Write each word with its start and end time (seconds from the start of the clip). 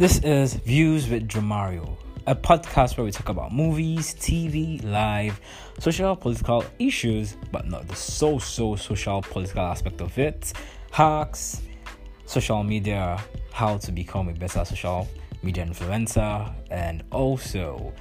This 0.00 0.18
is 0.20 0.54
Views 0.54 1.10
with 1.10 1.28
Joemario, 1.28 1.94
a 2.26 2.34
podcast 2.34 2.96
where 2.96 3.04
we 3.04 3.10
talk 3.10 3.28
about 3.28 3.52
movies, 3.52 4.14
TV, 4.14 4.82
live, 4.82 5.38
social, 5.78 6.16
political 6.16 6.64
issues, 6.78 7.36
but 7.52 7.66
not 7.66 7.86
the 7.86 7.94
so 7.94 8.38
so 8.38 8.76
social 8.76 9.20
political 9.20 9.60
aspect 9.60 10.00
of 10.00 10.16
it, 10.18 10.54
hacks, 10.90 11.60
social 12.24 12.64
media, 12.64 13.22
how 13.52 13.76
to 13.76 13.92
become 13.92 14.30
a 14.30 14.32
better 14.32 14.64
social 14.64 15.06
media 15.42 15.66
influencer, 15.66 16.50
and 16.70 17.04
also 17.10 17.92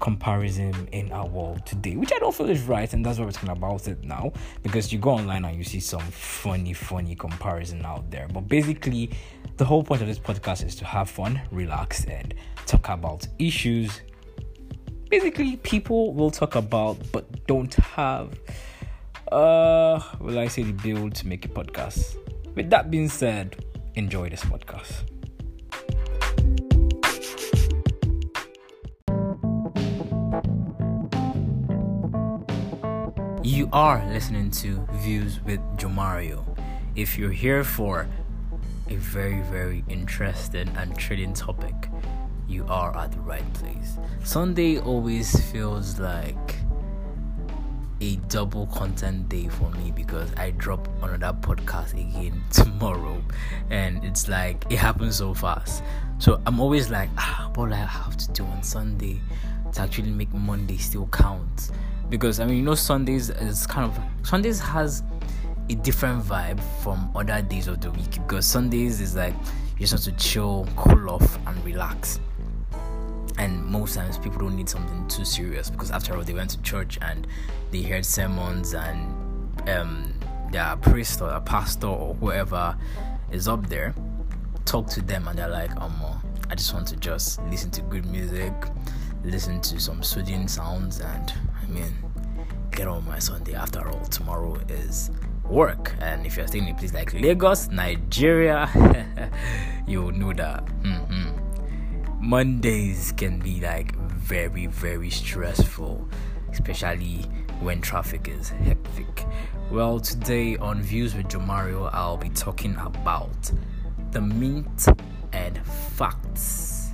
comparison 0.00 0.88
in 0.92 1.12
our 1.12 1.26
world 1.26 1.64
today, 1.66 1.96
which 1.96 2.12
I 2.12 2.18
don't 2.18 2.34
feel 2.34 2.48
is 2.48 2.62
right, 2.62 2.92
and 2.92 3.04
that's 3.04 3.18
why 3.18 3.24
we're 3.24 3.32
talking 3.32 3.50
about 3.50 3.88
it 3.88 4.02
now. 4.04 4.32
Because 4.62 4.92
you 4.92 4.98
go 4.98 5.10
online 5.10 5.44
and 5.44 5.56
you 5.56 5.64
see 5.64 5.80
some 5.80 6.00
funny, 6.00 6.72
funny 6.72 7.14
comparison 7.14 7.84
out 7.84 8.10
there. 8.10 8.28
But 8.32 8.42
basically, 8.42 9.10
the 9.56 9.64
whole 9.64 9.82
point 9.82 10.02
of 10.02 10.08
this 10.08 10.18
podcast 10.18 10.64
is 10.64 10.74
to 10.76 10.84
have 10.84 11.10
fun, 11.10 11.40
relax, 11.50 12.04
and 12.04 12.34
talk 12.66 12.88
about 12.88 13.26
issues. 13.38 14.00
Basically, 15.10 15.56
people 15.56 16.12
will 16.12 16.30
talk 16.30 16.54
about 16.54 16.98
but 17.12 17.46
don't 17.46 17.74
have 17.74 18.38
uh 19.32 20.00
will 20.20 20.38
I 20.38 20.48
say 20.48 20.62
the 20.62 20.72
build 20.72 21.14
to 21.16 21.26
make 21.26 21.44
a 21.44 21.48
podcast. 21.48 22.16
With 22.54 22.70
that 22.70 22.90
being 22.90 23.08
said, 23.08 23.64
enjoy 23.94 24.30
this 24.30 24.42
podcast. 24.42 25.17
You 33.58 33.68
are 33.72 34.06
listening 34.12 34.52
to 34.62 34.86
Views 35.02 35.40
with 35.44 35.58
Joemario. 35.78 36.44
If 36.94 37.18
you're 37.18 37.32
here 37.32 37.64
for 37.64 38.06
a 38.88 38.94
very, 38.94 39.40
very 39.50 39.82
interesting 39.88 40.68
and 40.76 40.96
thrilling 40.96 41.34
topic, 41.34 41.74
you 42.46 42.64
are 42.68 42.96
at 42.96 43.10
the 43.10 43.18
right 43.18 43.52
place. 43.54 43.98
Sunday 44.22 44.78
always 44.78 45.40
feels 45.50 45.98
like 45.98 46.54
a 48.00 48.14
double 48.28 48.68
content 48.68 49.28
day 49.28 49.48
for 49.48 49.72
me 49.72 49.90
because 49.90 50.30
I 50.36 50.52
drop 50.52 50.86
another 51.02 51.36
podcast 51.40 51.94
again 51.94 52.40
tomorrow, 52.52 53.20
and 53.70 54.04
it's 54.04 54.28
like 54.28 54.66
it 54.70 54.78
happens 54.78 55.16
so 55.16 55.34
fast. 55.34 55.82
So 56.18 56.40
I'm 56.46 56.60
always 56.60 56.90
like, 56.90 57.10
ah, 57.18 57.50
what 57.56 57.72
I 57.72 57.76
have 57.78 58.16
to 58.18 58.30
do 58.30 58.44
on 58.44 58.62
Sunday 58.62 59.20
to 59.72 59.80
actually 59.80 60.12
make 60.12 60.32
Monday 60.32 60.76
still 60.76 61.08
count? 61.08 61.72
Because 62.10 62.40
I 62.40 62.46
mean, 62.46 62.56
you 62.58 62.62
know, 62.62 62.74
Sundays 62.74 63.30
is 63.30 63.66
kind 63.66 63.90
of 63.90 63.98
Sundays 64.26 64.60
has 64.60 65.02
a 65.70 65.74
different 65.74 66.22
vibe 66.24 66.60
from 66.82 67.10
other 67.14 67.42
days 67.42 67.68
of 67.68 67.80
the 67.80 67.90
week 67.90 68.12
because 68.12 68.46
Sundays 68.46 69.00
is 69.00 69.14
like 69.14 69.34
you 69.78 69.86
just 69.86 69.92
want 69.92 70.04
to 70.04 70.24
chill, 70.24 70.66
cool 70.76 71.10
off, 71.10 71.38
and 71.46 71.64
relax. 71.64 72.20
And 73.38 73.64
most 73.64 73.94
times 73.94 74.18
people 74.18 74.40
don't 74.40 74.56
need 74.56 74.68
something 74.68 75.06
too 75.06 75.24
serious 75.24 75.70
because 75.70 75.90
after 75.92 76.16
all, 76.16 76.22
they 76.22 76.34
went 76.34 76.50
to 76.50 76.62
church 76.62 76.98
and 77.02 77.26
they 77.70 77.82
heard 77.82 78.04
sermons 78.04 78.74
and 78.74 79.14
um, 79.68 80.12
their 80.50 80.76
priest 80.76 81.20
or 81.20 81.30
a 81.30 81.40
pastor 81.40 81.86
or 81.86 82.14
whoever 82.14 82.76
is 83.30 83.46
up 83.46 83.68
there 83.68 83.94
talk 84.68 84.86
to 84.86 85.00
them 85.00 85.26
and 85.28 85.38
they're 85.38 85.48
like, 85.48 85.74
um, 85.80 85.94
I 86.50 86.54
just 86.54 86.74
want 86.74 86.86
to 86.88 86.96
just 86.96 87.40
listen 87.44 87.70
to 87.70 87.80
good 87.82 88.04
music, 88.04 88.52
listen 89.24 89.62
to 89.62 89.80
some 89.80 90.02
soothing 90.02 90.46
sounds, 90.46 91.00
and 91.00 91.32
I 91.68 91.72
mean, 91.72 91.92
get 92.70 92.88
on 92.88 93.04
my 93.04 93.18
Sunday. 93.18 93.54
After 93.54 93.86
all, 93.88 94.04
tomorrow 94.06 94.58
is 94.68 95.10
work, 95.44 95.94
and 96.00 96.26
if 96.26 96.36
you're 96.36 96.46
staying 96.46 96.68
in 96.68 96.74
a 96.74 96.78
place 96.78 96.94
like 96.94 97.12
Lagos, 97.12 97.68
Nigeria, 97.68 98.68
you'll 99.86 100.12
know 100.12 100.32
that 100.32 100.64
mm-hmm. 100.82 102.26
Mondays 102.26 103.12
can 103.12 103.38
be 103.38 103.60
like 103.60 103.94
very, 103.96 104.66
very 104.66 105.10
stressful, 105.10 106.08
especially 106.52 107.22
when 107.60 107.80
traffic 107.80 108.28
is 108.28 108.48
hectic. 108.50 109.26
Well, 109.70 110.00
today 110.00 110.56
on 110.56 110.80
Views 110.82 111.14
with 111.14 111.28
Joemario, 111.28 111.90
I'll 111.92 112.16
be 112.16 112.30
talking 112.30 112.74
about 112.76 113.50
the 114.12 114.20
meat 114.20 114.86
and 115.32 115.58
facts 115.96 116.92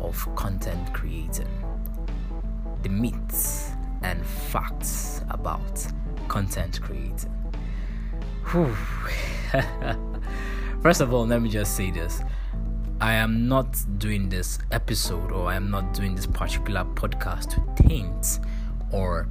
of 0.00 0.34
content 0.34 0.92
creating. 0.94 1.48
The 2.82 2.88
myths 2.88 3.29
and 4.02 4.24
facts 4.24 5.22
about 5.30 5.86
content 6.28 6.80
creating. 6.82 7.34
First 10.82 11.00
of 11.00 11.12
all, 11.12 11.26
let 11.26 11.42
me 11.42 11.48
just 11.48 11.76
say 11.76 11.90
this. 11.90 12.22
I 13.00 13.14
am 13.14 13.48
not 13.48 13.82
doing 13.98 14.28
this 14.28 14.58
episode 14.72 15.32
or 15.32 15.48
I 15.48 15.54
am 15.54 15.70
not 15.70 15.94
doing 15.94 16.14
this 16.14 16.26
particular 16.26 16.84
podcast 16.84 17.50
to 17.54 17.82
taint 17.88 18.40
or 18.92 19.26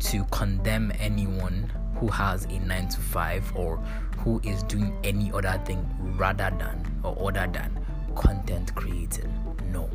to 0.00 0.24
condemn 0.32 0.92
anyone 0.98 1.70
who 1.96 2.08
has 2.08 2.44
a 2.46 2.58
9 2.58 2.88
to 2.88 2.98
5 2.98 3.56
or 3.56 3.76
who 4.18 4.40
is 4.42 4.62
doing 4.64 4.96
any 5.04 5.30
other 5.32 5.60
thing 5.64 5.88
rather 6.16 6.50
than 6.58 7.00
or 7.04 7.28
other 7.28 7.48
than 7.52 7.78
content 8.16 8.74
creating. 8.74 9.41
No. 9.72 9.88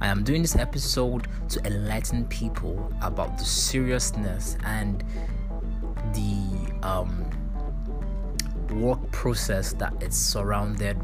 I 0.00 0.06
am 0.06 0.24
doing 0.24 0.42
this 0.42 0.56
episode 0.56 1.28
to 1.50 1.66
enlighten 1.66 2.24
people 2.26 2.92
about 3.02 3.36
the 3.36 3.44
seriousness 3.44 4.56
and 4.64 5.04
the 6.14 6.72
um, 6.82 7.28
work 8.70 9.10
process 9.12 9.72
that 9.74 9.92
is 10.02 10.16
surrounded 10.16 10.96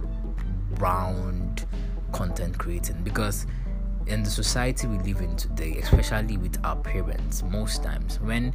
around 0.78 1.66
content 2.12 2.56
creating 2.58 2.96
because 3.02 3.46
in 4.06 4.22
the 4.22 4.30
society 4.30 4.86
we 4.86 4.98
live 4.98 5.20
in 5.20 5.36
today, 5.36 5.78
especially 5.78 6.36
with 6.36 6.58
our 6.64 6.76
parents, 6.76 7.42
most 7.42 7.82
times 7.82 8.20
when 8.20 8.52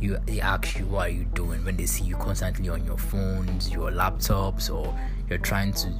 you 0.00 0.16
they 0.26 0.40
ask 0.40 0.78
you 0.78 0.86
what 0.86 1.08
are 1.08 1.12
you 1.12 1.24
doing 1.34 1.64
when 1.64 1.76
they 1.76 1.86
see 1.86 2.04
you 2.04 2.16
constantly 2.16 2.68
on 2.68 2.84
your 2.84 2.98
phones, 2.98 3.70
your 3.70 3.90
laptops, 3.90 4.72
or 4.74 4.96
you're 5.28 5.38
trying 5.38 5.72
to 5.72 5.92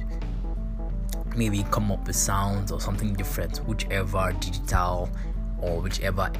maybe 1.35 1.63
come 1.71 1.91
up 1.91 2.05
with 2.07 2.15
sounds 2.15 2.71
or 2.71 2.79
something 2.79 3.13
different, 3.13 3.57
whichever 3.67 4.33
digital 4.39 5.09
or 5.61 5.81
whichever 5.81 6.31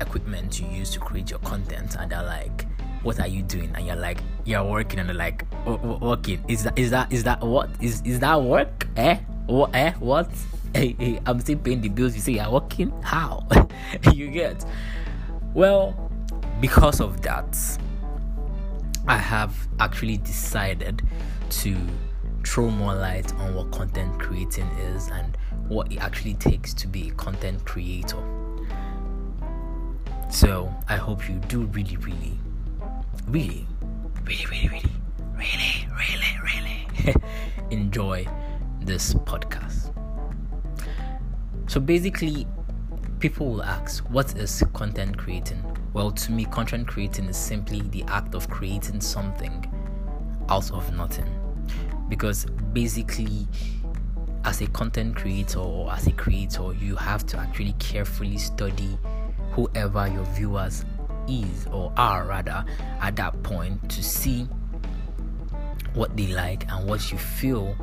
equipment 0.00 0.60
you 0.60 0.66
use 0.68 0.90
to 0.90 0.98
create 0.98 1.30
your 1.30 1.38
content, 1.40 1.96
and 1.98 2.10
they're 2.10 2.24
like, 2.24 2.66
"What 3.02 3.20
are 3.20 3.28
you 3.28 3.42
doing?" 3.42 3.70
And 3.74 3.86
you're 3.86 3.96
like, 3.96 4.18
"You're 4.44 4.64
working," 4.64 5.00
and 5.00 5.08
they're 5.08 5.16
like, 5.16 5.44
"Working? 5.66 6.44
Is 6.48 6.64
that 6.64 6.78
is 6.78 6.90
that 6.90 7.12
is 7.12 7.24
that 7.24 7.40
what 7.40 7.70
is 7.80 8.02
is 8.04 8.20
that 8.20 8.40
work? 8.42 8.88
Eh? 8.96 9.18
What? 9.46 9.74
Eh? 9.74 9.92
What? 9.98 10.30
Hey, 10.74 10.96
hey, 10.98 11.20
I'm 11.26 11.38
still 11.40 11.58
paying 11.58 11.82
the 11.82 11.90
bills. 11.90 12.14
You 12.14 12.22
say 12.22 12.32
you're 12.32 12.50
working? 12.50 12.90
How? 13.02 13.46
you 14.14 14.30
get? 14.30 14.64
Well, 15.52 16.10
because 16.62 16.98
of 16.98 17.20
that, 17.20 17.58
I 19.06 19.18
have 19.18 19.68
actually 19.80 20.16
decided 20.16 21.02
to 21.50 21.76
throw 22.44 22.70
more 22.70 22.94
light 22.94 23.32
on 23.34 23.54
what 23.54 23.70
content 23.70 24.18
creating 24.18 24.66
is 24.94 25.08
and 25.08 25.36
what 25.68 25.90
it 25.92 25.98
actually 25.98 26.34
takes 26.34 26.74
to 26.74 26.86
be 26.86 27.08
a 27.08 27.12
content 27.12 27.64
creator. 27.64 28.22
So 30.30 30.72
I 30.88 30.96
hope 30.96 31.28
you 31.28 31.36
do 31.48 31.64
really, 31.66 31.96
really, 31.98 32.38
really, 33.28 33.66
really, 34.26 34.48
really, 34.48 34.82
really, 35.36 35.86
really, 35.96 36.36
really, 36.42 36.86
really 37.04 37.14
enjoy 37.70 38.26
this 38.80 39.14
podcast. 39.14 39.94
So 41.68 41.80
basically, 41.80 42.46
people 43.20 43.48
will 43.50 43.62
ask, 43.62 44.04
what 44.10 44.36
is 44.36 44.62
content 44.72 45.16
creating? 45.16 45.62
Well, 45.92 46.10
to 46.10 46.32
me, 46.32 46.44
content 46.46 46.88
creating 46.88 47.26
is 47.26 47.36
simply 47.36 47.82
the 47.82 48.04
act 48.08 48.34
of 48.34 48.48
creating 48.48 49.00
something 49.00 49.70
out 50.48 50.70
of 50.72 50.92
nothing 50.94 51.41
because 52.12 52.44
basically 52.74 53.48
as 54.44 54.60
a 54.60 54.66
content 54.66 55.16
creator 55.16 55.60
or 55.60 55.90
as 55.90 56.06
a 56.06 56.12
creator 56.12 56.74
you 56.74 56.94
have 56.94 57.24
to 57.24 57.38
actually 57.38 57.72
carefully 57.78 58.36
study 58.36 58.98
whoever 59.52 60.06
your 60.08 60.24
viewers 60.26 60.84
is 61.26 61.66
or 61.72 61.90
are 61.96 62.26
rather 62.26 62.62
at 63.00 63.16
that 63.16 63.42
point 63.42 63.80
to 63.88 64.02
see 64.02 64.42
what 65.94 66.14
they 66.14 66.26
like 66.34 66.70
and 66.70 66.86
what 66.86 67.10
you 67.10 67.16
feel 67.16 67.74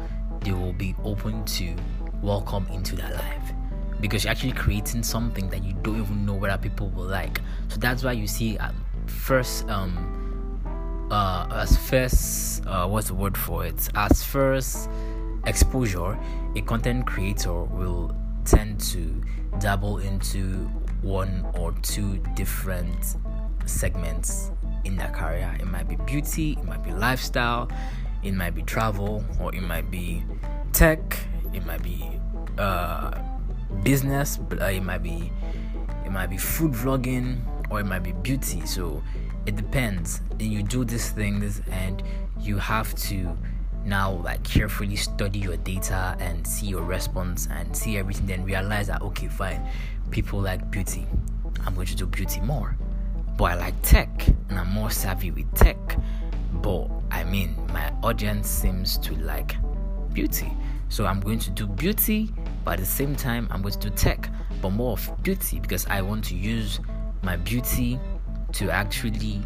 they 0.41 0.51
will 0.51 0.73
be 0.73 0.93
open 1.03 1.43
to 1.45 1.75
welcome 2.21 2.67
into 2.71 2.95
their 2.95 3.11
life. 3.11 3.51
Because 3.99 4.25
you're 4.25 4.31
actually 4.31 4.51
creating 4.51 5.01
something 5.01 5.49
that 5.49 5.63
you 5.63 5.73
don't 5.81 5.99
even 5.99 6.23
know 6.27 6.35
whether 6.35 6.57
people 6.59 6.89
will 6.89 7.07
like. 7.07 7.41
So 7.69 7.77
that's 7.77 8.03
why 8.03 8.11
you 8.11 8.27
see 8.27 8.59
at 8.59 8.75
first 9.07 9.67
um 9.69 10.19
uh, 11.09 11.47
as 11.51 11.75
first 11.75 12.48
uh, 12.69 12.87
what's 12.87 13.07
the 13.07 13.13
word 13.13 13.37
for 13.37 13.65
it 13.65 13.89
as 13.95 14.23
first 14.23 14.89
exposure 15.45 16.17
a 16.55 16.61
content 16.61 17.05
creator 17.05 17.63
will 17.63 18.15
tend 18.45 18.79
to 18.79 19.21
dabble 19.59 19.97
into 19.99 20.67
one 21.01 21.45
or 21.57 21.71
two 21.81 22.17
different 22.35 23.15
segments 23.65 24.51
in 24.85 24.95
their 24.95 25.09
career 25.09 25.55
it 25.59 25.65
might 25.65 25.87
be 25.87 25.95
beauty 26.05 26.53
it 26.53 26.65
might 26.65 26.83
be 26.83 26.91
lifestyle 26.91 27.69
it 28.23 28.33
might 28.33 28.55
be 28.55 28.61
travel 28.63 29.23
or 29.39 29.53
it 29.55 29.61
might 29.61 29.89
be 29.89 30.23
tech 30.71 31.17
it 31.53 31.65
might 31.65 31.81
be 31.81 32.19
uh, 32.57 33.11
business, 33.83 34.37
but 34.37 34.61
uh, 34.61 34.65
it 34.65 34.81
might 34.83 35.03
be 35.03 35.31
it 36.05 36.11
might 36.11 36.27
be 36.27 36.37
food 36.37 36.71
vlogging, 36.71 37.39
or 37.69 37.79
it 37.79 37.85
might 37.85 38.03
be 38.03 38.11
beauty. 38.11 38.65
So 38.65 39.03
it 39.45 39.55
depends. 39.55 40.21
And 40.31 40.41
you 40.41 40.63
do 40.63 40.83
these 40.85 41.09
things, 41.09 41.61
and 41.71 42.03
you 42.39 42.57
have 42.57 42.93
to 42.95 43.37
now 43.85 44.11
like 44.11 44.43
carefully 44.43 44.95
study 44.95 45.39
your 45.39 45.57
data 45.57 46.15
and 46.19 46.45
see 46.45 46.67
your 46.67 46.83
response 46.83 47.47
and 47.51 47.75
see 47.75 47.97
everything. 47.97 48.25
Then 48.25 48.43
realize 48.43 48.87
that 48.87 49.01
okay, 49.01 49.27
fine, 49.27 49.67
people 50.11 50.41
like 50.41 50.69
beauty. 50.71 51.07
I'm 51.65 51.75
going 51.75 51.87
to 51.87 51.95
do 51.95 52.05
beauty 52.05 52.39
more. 52.41 52.75
But 53.37 53.45
I 53.45 53.55
like 53.55 53.81
tech, 53.81 54.27
and 54.49 54.59
I'm 54.59 54.69
more 54.69 54.91
savvy 54.91 55.31
with 55.31 55.53
tech. 55.55 55.77
But 56.61 56.89
I 57.11 57.23
mean, 57.23 57.55
my 57.71 57.91
audience 58.03 58.47
seems 58.49 58.97
to 58.99 59.15
like 59.15 59.55
beauty. 60.13 60.51
So 60.89 61.05
I'm 61.05 61.19
going 61.19 61.39
to 61.39 61.51
do 61.51 61.67
beauty, 61.67 62.31
but 62.65 62.71
at 62.71 62.79
the 62.79 62.85
same 62.85 63.15
time, 63.15 63.47
I'm 63.51 63.61
going 63.61 63.73
to 63.73 63.89
do 63.89 63.95
tech, 63.95 64.29
but 64.61 64.71
more 64.71 64.93
of 64.93 65.23
beauty 65.23 65.59
because 65.59 65.85
I 65.87 66.01
want 66.01 66.23
to 66.25 66.35
use 66.35 66.79
my 67.21 67.37
beauty 67.37 67.99
to 68.53 68.71
actually 68.71 69.41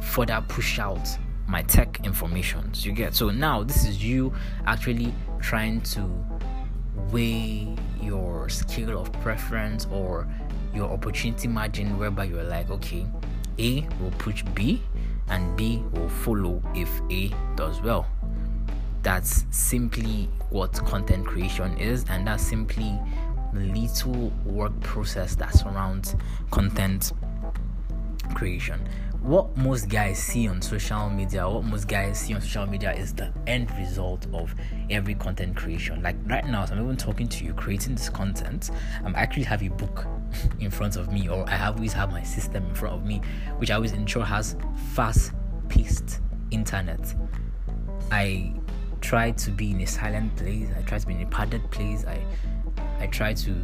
further 0.00 0.44
push 0.48 0.78
out 0.78 1.08
my 1.52 1.62
tech 1.62 2.00
information. 2.02 2.70
You 2.74 2.92
get 2.92 3.14
so 3.14 3.28
now 3.28 3.62
this 3.62 3.84
is 3.84 4.02
you 4.02 4.32
actually 4.66 5.14
trying 5.38 5.82
to 5.82 6.08
weigh 7.12 7.76
your 8.00 8.48
scale 8.48 8.98
of 8.98 9.12
preference 9.20 9.86
or 9.92 10.26
your 10.74 10.90
opportunity 10.90 11.48
margin 11.48 11.98
whereby 11.98 12.24
you're 12.24 12.42
like, 12.42 12.70
okay, 12.70 13.06
A 13.58 13.86
will 14.00 14.10
push 14.12 14.42
B 14.54 14.82
and 15.28 15.54
B 15.54 15.84
will 15.92 16.08
follow 16.08 16.62
if 16.74 16.88
A 17.10 17.30
does 17.54 17.82
well. 17.82 18.06
That's 19.02 19.44
simply 19.50 20.30
what 20.48 20.72
content 20.86 21.26
creation 21.26 21.76
is, 21.76 22.06
and 22.08 22.26
that's 22.26 22.42
simply 22.42 22.98
the 23.52 23.60
little 23.60 24.30
work 24.46 24.78
process 24.80 25.34
that 25.34 25.52
surrounds 25.52 26.16
content 26.50 27.12
creation. 28.34 28.80
What 29.22 29.56
most 29.56 29.88
guys 29.88 30.18
see 30.18 30.48
on 30.48 30.60
social 30.60 31.08
media, 31.08 31.48
what 31.48 31.62
most 31.62 31.86
guys 31.86 32.18
see 32.18 32.34
on 32.34 32.40
social 32.40 32.66
media 32.66 32.92
is 32.92 33.14
the 33.14 33.32
end 33.46 33.70
result 33.78 34.26
of 34.32 34.52
every 34.90 35.14
content 35.14 35.54
creation. 35.54 36.02
Like 36.02 36.16
right 36.26 36.44
now, 36.44 36.64
I'm 36.68 36.82
even 36.82 36.96
talking 36.96 37.28
to 37.28 37.44
you, 37.44 37.54
creating 37.54 37.94
this 37.94 38.08
content. 38.08 38.72
I'm 39.04 39.14
actually 39.14 39.44
have 39.44 39.62
a 39.62 39.68
book 39.68 40.06
in 40.58 40.72
front 40.72 40.96
of 40.96 41.12
me, 41.12 41.28
or 41.28 41.48
I 41.48 41.68
always 41.68 41.92
have 41.92 42.10
my 42.10 42.24
system 42.24 42.66
in 42.66 42.74
front 42.74 42.96
of 42.96 43.06
me, 43.06 43.20
which 43.58 43.70
I 43.70 43.76
always 43.76 43.92
ensure 43.92 44.24
has 44.24 44.56
fast 44.92 45.30
paced 45.68 46.18
internet. 46.50 47.14
I 48.10 48.52
try 49.02 49.30
to 49.30 49.50
be 49.52 49.70
in 49.70 49.82
a 49.82 49.86
silent 49.86 50.34
place. 50.34 50.68
I 50.76 50.82
try 50.82 50.98
to 50.98 51.06
be 51.06 51.14
in 51.14 51.22
a 51.22 51.26
padded 51.26 51.70
place. 51.70 52.04
I 52.06 52.24
I 52.98 53.06
try 53.06 53.34
to 53.34 53.54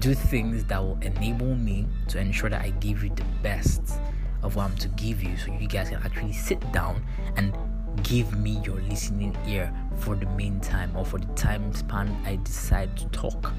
do 0.00 0.14
things 0.14 0.64
that 0.64 0.82
will 0.82 0.98
enable 1.02 1.54
me 1.54 1.86
to 2.08 2.18
ensure 2.18 2.48
that 2.48 2.62
I 2.62 2.70
give 2.70 3.04
you 3.04 3.10
the 3.10 3.24
best 3.42 4.00
of 4.42 4.56
what 4.56 4.70
I'm 4.70 4.76
to 4.78 4.88
give 4.88 5.22
you 5.22 5.36
so 5.36 5.52
you 5.52 5.68
guys 5.68 5.88
can 5.90 6.02
actually 6.02 6.32
sit 6.32 6.60
down 6.72 7.04
and 7.36 7.56
give 8.02 8.36
me 8.38 8.60
your 8.64 8.76
listening 8.82 9.36
ear 9.46 9.72
for 9.96 10.14
the 10.14 10.26
meantime 10.26 10.96
or 10.96 11.04
for 11.04 11.18
the 11.18 11.26
time 11.34 11.72
span 11.74 12.16
I 12.24 12.36
decide 12.36 12.96
to 12.96 13.06
talk. 13.06 13.52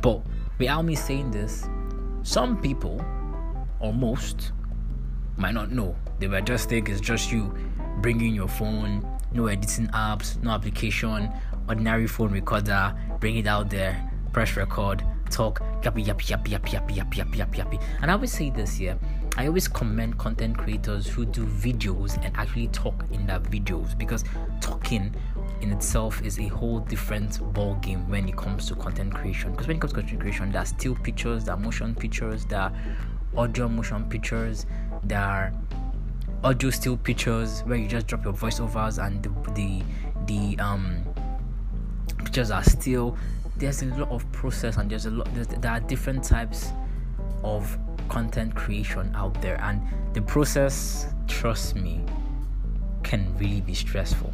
But 0.00 0.22
without 0.58 0.82
me 0.82 0.94
saying 0.94 1.30
this, 1.30 1.66
some 2.22 2.60
people 2.60 3.04
or 3.80 3.92
most 3.92 4.52
might 5.36 5.52
not 5.54 5.70
know. 5.70 5.96
They 6.18 6.26
might 6.26 6.46
just 6.46 6.68
think 6.68 6.88
it's 6.88 7.00
just 7.00 7.32
you 7.32 7.54
bringing 8.00 8.34
your 8.34 8.48
phone, 8.48 9.06
no 9.32 9.46
editing 9.46 9.88
apps, 9.88 10.40
no 10.42 10.50
application, 10.50 11.30
ordinary 11.68 12.06
phone 12.06 12.30
recorder, 12.30 12.94
bring 13.20 13.36
it 13.36 13.46
out 13.46 13.70
there, 13.70 14.10
press 14.32 14.56
record, 14.56 15.04
talk, 15.30 15.60
yappy, 15.82 16.04
yappy, 16.04 16.26
yappy, 16.26 16.48
yappy, 16.48 16.70
yappy, 16.70 16.94
yappy, 16.94 17.36
yappy, 17.36 17.56
yappy. 17.56 17.82
And 18.00 18.10
I 18.10 18.14
always 18.14 18.32
say 18.32 18.50
this 18.50 18.76
here. 18.76 18.98
I 19.36 19.46
always 19.48 19.66
commend 19.66 20.16
content 20.18 20.56
creators 20.56 21.08
who 21.08 21.24
do 21.24 21.44
videos 21.44 22.22
and 22.24 22.36
actually 22.36 22.68
talk 22.68 23.04
in 23.10 23.26
their 23.26 23.40
videos 23.40 23.96
because 23.98 24.24
talking 24.60 25.14
in 25.60 25.72
itself 25.72 26.22
is 26.22 26.38
a 26.38 26.46
whole 26.48 26.80
different 26.80 27.40
ball 27.52 27.74
game 27.76 28.08
when 28.08 28.28
it 28.28 28.36
comes 28.36 28.68
to 28.68 28.76
content 28.76 29.12
creation. 29.12 29.50
Because 29.50 29.66
when 29.66 29.76
it 29.78 29.80
comes 29.80 29.92
to 29.92 30.00
content 30.00 30.20
creation, 30.20 30.52
there 30.52 30.62
are 30.62 30.66
still 30.66 30.94
pictures, 30.94 31.44
there 31.44 31.54
are 31.54 31.58
motion 31.58 31.94
pictures, 31.94 32.44
there 32.44 32.60
are 32.60 32.72
audio 33.36 33.68
motion 33.68 34.08
pictures, 34.08 34.66
there 35.02 35.20
are 35.20 35.52
audio 36.44 36.70
still 36.70 36.96
pictures 36.96 37.62
where 37.62 37.78
you 37.78 37.88
just 37.88 38.06
drop 38.06 38.22
your 38.22 38.34
voiceovers 38.34 39.04
and 39.04 39.22
the 39.22 39.30
the, 39.52 39.82
the 40.26 40.62
um 40.62 41.02
pictures 42.18 42.50
are 42.50 42.62
still 42.62 43.16
there's 43.56 43.82
a 43.82 43.86
lot 43.86 44.10
of 44.10 44.30
process 44.32 44.76
and 44.76 44.90
there's 44.90 45.06
a 45.06 45.10
lot 45.10 45.26
there 45.34 45.70
are 45.70 45.80
different 45.80 46.22
types 46.22 46.70
of 47.42 47.78
content 48.08 48.54
creation 48.54 49.12
out 49.14 49.40
there 49.40 49.60
and 49.62 49.80
the 50.14 50.22
process 50.22 51.08
trust 51.26 51.76
me 51.76 52.00
can 53.02 53.36
really 53.38 53.60
be 53.60 53.74
stressful 53.74 54.32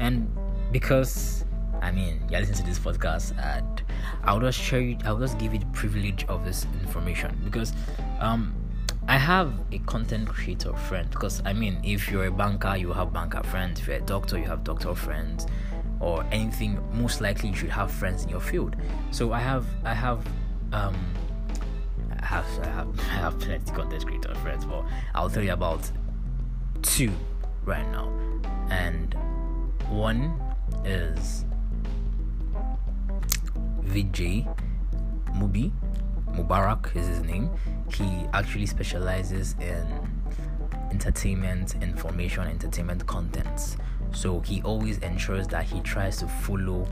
and 0.00 0.30
because 0.72 1.44
i 1.82 1.90
mean 1.90 2.20
you're 2.30 2.40
listening 2.40 2.58
to 2.58 2.64
this 2.64 2.78
podcast 2.78 3.36
and 3.42 3.82
i'll 4.24 4.40
just 4.40 4.58
share 4.58 4.80
you 4.80 4.96
i'll 5.04 5.18
just 5.18 5.38
give 5.38 5.52
you 5.52 5.58
the 5.58 5.66
privilege 5.66 6.24
of 6.28 6.44
this 6.44 6.66
information 6.82 7.38
because 7.44 7.72
um 8.20 8.54
I 9.06 9.18
have 9.18 9.52
a 9.70 9.78
content 9.80 10.26
creator 10.26 10.72
friend 10.72 11.10
because 11.10 11.42
I 11.44 11.52
mean, 11.52 11.78
if 11.84 12.10
you're 12.10 12.24
a 12.24 12.30
banker, 12.30 12.74
you 12.74 12.90
have 12.94 13.12
banker 13.12 13.42
friends. 13.42 13.80
If 13.80 13.86
you're 13.86 13.98
a 13.98 14.00
doctor, 14.00 14.38
you 14.38 14.46
have 14.46 14.64
doctor 14.64 14.94
friends, 14.94 15.46
or 16.00 16.24
anything. 16.32 16.78
Most 16.92 17.20
likely, 17.20 17.50
you 17.50 17.54
should 17.54 17.70
have 17.70 17.90
friends 17.90 18.24
in 18.24 18.28
your 18.28 18.40
field. 18.40 18.76
So 19.10 19.32
I 19.32 19.40
have, 19.40 19.66
I 19.84 19.94
have, 19.94 20.26
um, 20.72 20.94
I 22.24 22.26
have, 22.26 22.46
I 22.62 22.66
have, 22.68 23.00
I 23.00 23.02
have 23.02 23.38
plenty 23.38 23.70
content 23.72 24.06
creator 24.06 24.34
friends, 24.36 24.64
but 24.64 24.82
I'll 25.14 25.28
tell 25.28 25.42
you 25.42 25.52
about 25.52 25.90
two 26.80 27.12
right 27.66 27.86
now, 27.90 28.10
and 28.70 29.14
one 29.90 30.32
is 30.86 31.44
VJ 33.82 34.46
Mubi 35.36 35.70
Mubarak 36.30 36.96
is 36.96 37.06
his 37.06 37.20
name. 37.20 37.50
He 37.92 38.26
actually 38.32 38.66
specializes 38.66 39.54
in 39.60 39.86
entertainment, 40.90 41.74
information, 41.82 42.48
entertainment 42.48 43.06
contents. 43.06 43.76
So 44.12 44.40
he 44.40 44.62
always 44.62 44.98
ensures 44.98 45.46
that 45.48 45.64
he 45.64 45.80
tries 45.80 46.16
to 46.18 46.26
follow 46.26 46.88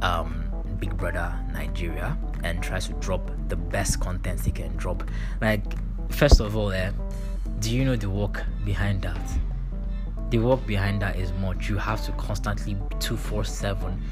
um, 0.00 0.51
Big 0.82 0.96
Brother 0.96 1.32
Nigeria 1.52 2.18
and 2.42 2.60
tries 2.60 2.88
to 2.88 2.92
drop 2.94 3.30
the 3.46 3.54
best 3.54 4.00
contents 4.00 4.44
he 4.44 4.50
can 4.50 4.76
drop. 4.76 5.04
Like, 5.40 5.62
first 6.10 6.40
of 6.40 6.56
all, 6.56 6.72
eh, 6.72 6.90
do 7.60 7.72
you 7.72 7.84
know 7.84 7.94
the 7.94 8.10
work 8.10 8.42
behind 8.64 9.02
that? 9.02 9.20
The 10.30 10.38
work 10.38 10.66
behind 10.66 11.00
that 11.02 11.14
is 11.14 11.32
much. 11.34 11.68
You 11.68 11.76
have 11.76 12.04
to 12.06 12.12
constantly 12.12 12.74
247 12.98 14.02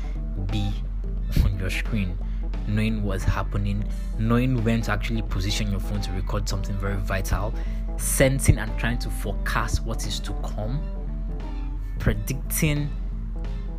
be 0.52 0.70
on 1.44 1.58
your 1.58 1.70
screen 1.70 2.16
knowing 2.68 3.02
what's 3.02 3.24
happening, 3.24 3.82
knowing 4.20 4.62
when 4.62 4.80
to 4.82 4.92
actually 4.92 5.22
position 5.22 5.72
your 5.72 5.80
phone 5.80 6.00
to 6.02 6.12
record 6.12 6.48
something 6.48 6.76
very 6.78 6.98
vital, 6.98 7.52
sensing 7.96 8.58
and 8.58 8.78
trying 8.78 8.98
to 9.00 9.10
forecast 9.10 9.82
what 9.82 10.06
is 10.06 10.20
to 10.20 10.32
come, 10.44 10.80
predicting, 11.98 12.88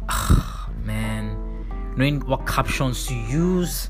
man, 0.83 1.40
knowing 1.95 2.19
what 2.21 2.45
captions 2.45 3.05
to 3.07 3.15
use. 3.15 3.89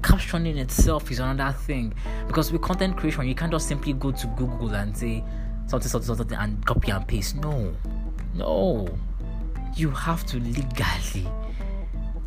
Captioning 0.00 0.56
itself 0.58 1.10
is 1.10 1.18
another 1.18 1.56
thing 1.56 1.92
because 2.26 2.52
with 2.52 2.62
content 2.62 2.96
creation, 2.96 3.26
you 3.26 3.34
can't 3.34 3.50
just 3.50 3.66
simply 3.66 3.92
go 3.92 4.12
to 4.12 4.26
Google 4.36 4.74
and 4.74 4.96
say 4.96 5.24
something, 5.66 5.88
something, 5.88 6.16
something, 6.16 6.38
and 6.38 6.64
copy 6.64 6.90
and 6.90 7.06
paste. 7.06 7.36
No, 7.36 7.74
no, 8.34 8.88
you 9.74 9.90
have 9.90 10.24
to 10.26 10.38
legally 10.38 11.26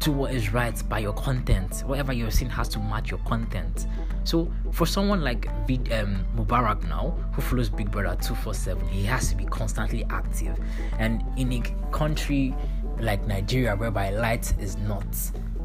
do 0.01 0.11
what 0.11 0.33
is 0.33 0.51
right 0.51 0.81
by 0.89 0.99
your 0.99 1.13
content. 1.13 1.83
Whatever 1.85 2.11
you're 2.11 2.31
seeing 2.31 2.49
has 2.49 2.67
to 2.69 2.79
match 2.79 3.11
your 3.11 3.19
content. 3.19 3.85
So 4.23 4.51
for 4.71 4.87
someone 4.87 5.21
like 5.21 5.47
um, 5.47 6.25
Mubarak 6.35 6.87
now, 6.89 7.15
who 7.33 7.41
follows 7.41 7.69
Big 7.69 7.91
Brother 7.91 8.17
247, 8.21 8.87
he 8.89 9.03
has 9.03 9.29
to 9.29 9.35
be 9.35 9.45
constantly 9.45 10.03
active. 10.09 10.57
And 10.97 11.23
in 11.37 11.53
a 11.53 11.61
country 11.91 12.55
like 12.99 13.25
Nigeria, 13.27 13.75
whereby 13.75 14.09
light 14.09 14.53
is 14.59 14.75
not 14.77 15.05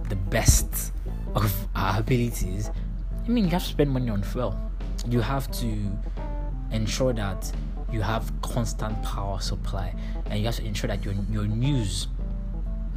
the 0.09 0.17
best 0.17 0.93
of 1.35 1.69
our 1.75 2.01
abilities, 2.01 2.71
I 3.25 3.29
mean, 3.29 3.45
you 3.45 3.51
have 3.51 3.63
to 3.63 3.69
spend 3.69 3.91
money 3.91 4.11
on 4.11 4.23
fuel. 4.23 4.59
You 5.09 5.21
have 5.21 5.51
to 5.53 5.99
ensure 6.73 7.15
that 7.15 7.51
you 7.91 8.03
have 8.03 8.31
constant 8.43 9.01
power 9.03 9.41
supply, 9.41 9.95
and 10.27 10.39
you 10.39 10.47
have 10.47 10.57
to 10.57 10.65
ensure 10.65 10.89
that 10.89 11.05
your 11.05 11.15
your 11.31 11.47
news 11.47 12.09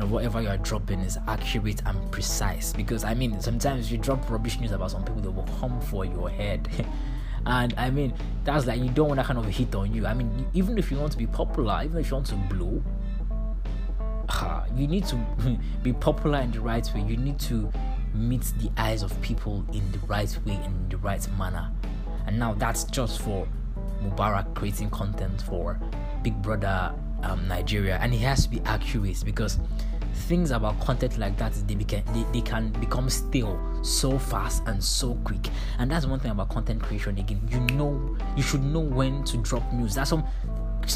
whatever 0.07 0.41
you 0.41 0.47
are 0.47 0.57
dropping 0.57 0.99
is 1.01 1.17
accurate 1.27 1.81
and 1.85 2.11
precise. 2.11 2.73
Because 2.73 3.03
I 3.03 3.13
mean, 3.13 3.39
sometimes 3.41 3.91
you 3.91 3.97
drop 3.97 4.29
rubbish 4.29 4.59
news 4.59 4.71
about 4.71 4.91
some 4.91 5.03
people 5.03 5.21
that 5.21 5.31
will 5.31 5.49
come 5.59 5.79
for 5.81 6.05
your 6.05 6.29
head. 6.29 6.69
and 7.45 7.73
I 7.77 7.89
mean, 7.89 8.13
that's 8.43 8.65
like 8.65 8.81
you 8.81 8.89
don't 8.89 9.09
want 9.09 9.17
that 9.17 9.25
kind 9.25 9.39
of 9.39 9.45
hit 9.45 9.73
on 9.75 9.93
you. 9.93 10.05
I 10.05 10.13
mean, 10.13 10.47
even 10.53 10.77
if 10.77 10.91
you 10.91 10.97
want 10.97 11.11
to 11.11 11.17
be 11.17 11.27
popular, 11.27 11.81
even 11.83 11.97
if 11.99 12.09
you 12.09 12.15
want 12.15 12.27
to 12.27 12.35
blow, 12.35 12.81
uh, 14.29 14.63
you 14.75 14.87
need 14.87 15.05
to 15.07 15.15
be 15.83 15.93
popular 15.93 16.39
in 16.39 16.51
the 16.51 16.61
right 16.61 16.89
way. 16.93 17.01
You 17.01 17.17
need 17.17 17.39
to 17.41 17.71
meet 18.13 18.51
the 18.59 18.71
eyes 18.77 19.03
of 19.03 19.19
people 19.21 19.65
in 19.73 19.91
the 19.91 19.99
right 19.99 20.37
way 20.45 20.53
and 20.53 20.75
in 20.75 20.89
the 20.89 20.97
right 20.97 21.25
manner. 21.37 21.71
And 22.25 22.37
now 22.37 22.53
that's 22.53 22.83
just 22.85 23.21
for 23.21 23.47
Mubarak 24.03 24.55
creating 24.55 24.89
content 24.91 25.41
for 25.41 25.79
Big 26.23 26.39
Brother 26.41 26.93
um, 27.23 27.47
Nigeria, 27.47 27.97
and 28.01 28.13
it 28.13 28.19
has 28.19 28.43
to 28.43 28.49
be 28.49 28.61
accurate 28.65 29.23
because 29.25 29.59
things 30.27 30.51
about 30.51 30.79
content 30.79 31.17
like 31.17 31.37
that 31.37 31.53
they, 31.67 31.75
became, 31.75 32.03
they, 32.13 32.23
they 32.31 32.41
can 32.41 32.69
become 32.73 33.09
stale 33.09 33.59
so 33.83 34.19
fast 34.19 34.63
and 34.67 34.83
so 34.83 35.15
quick. 35.23 35.47
And 35.79 35.89
that's 35.89 36.05
one 36.05 36.19
thing 36.19 36.31
about 36.31 36.49
content 36.49 36.81
creation 36.83 37.17
again. 37.17 37.41
You 37.49 37.59
know 37.75 38.17
you 38.35 38.43
should 38.43 38.63
know 38.63 38.79
when 38.79 39.23
to 39.25 39.37
drop 39.37 39.71
news. 39.73 39.95
That's 39.95 40.09
some 40.09 40.25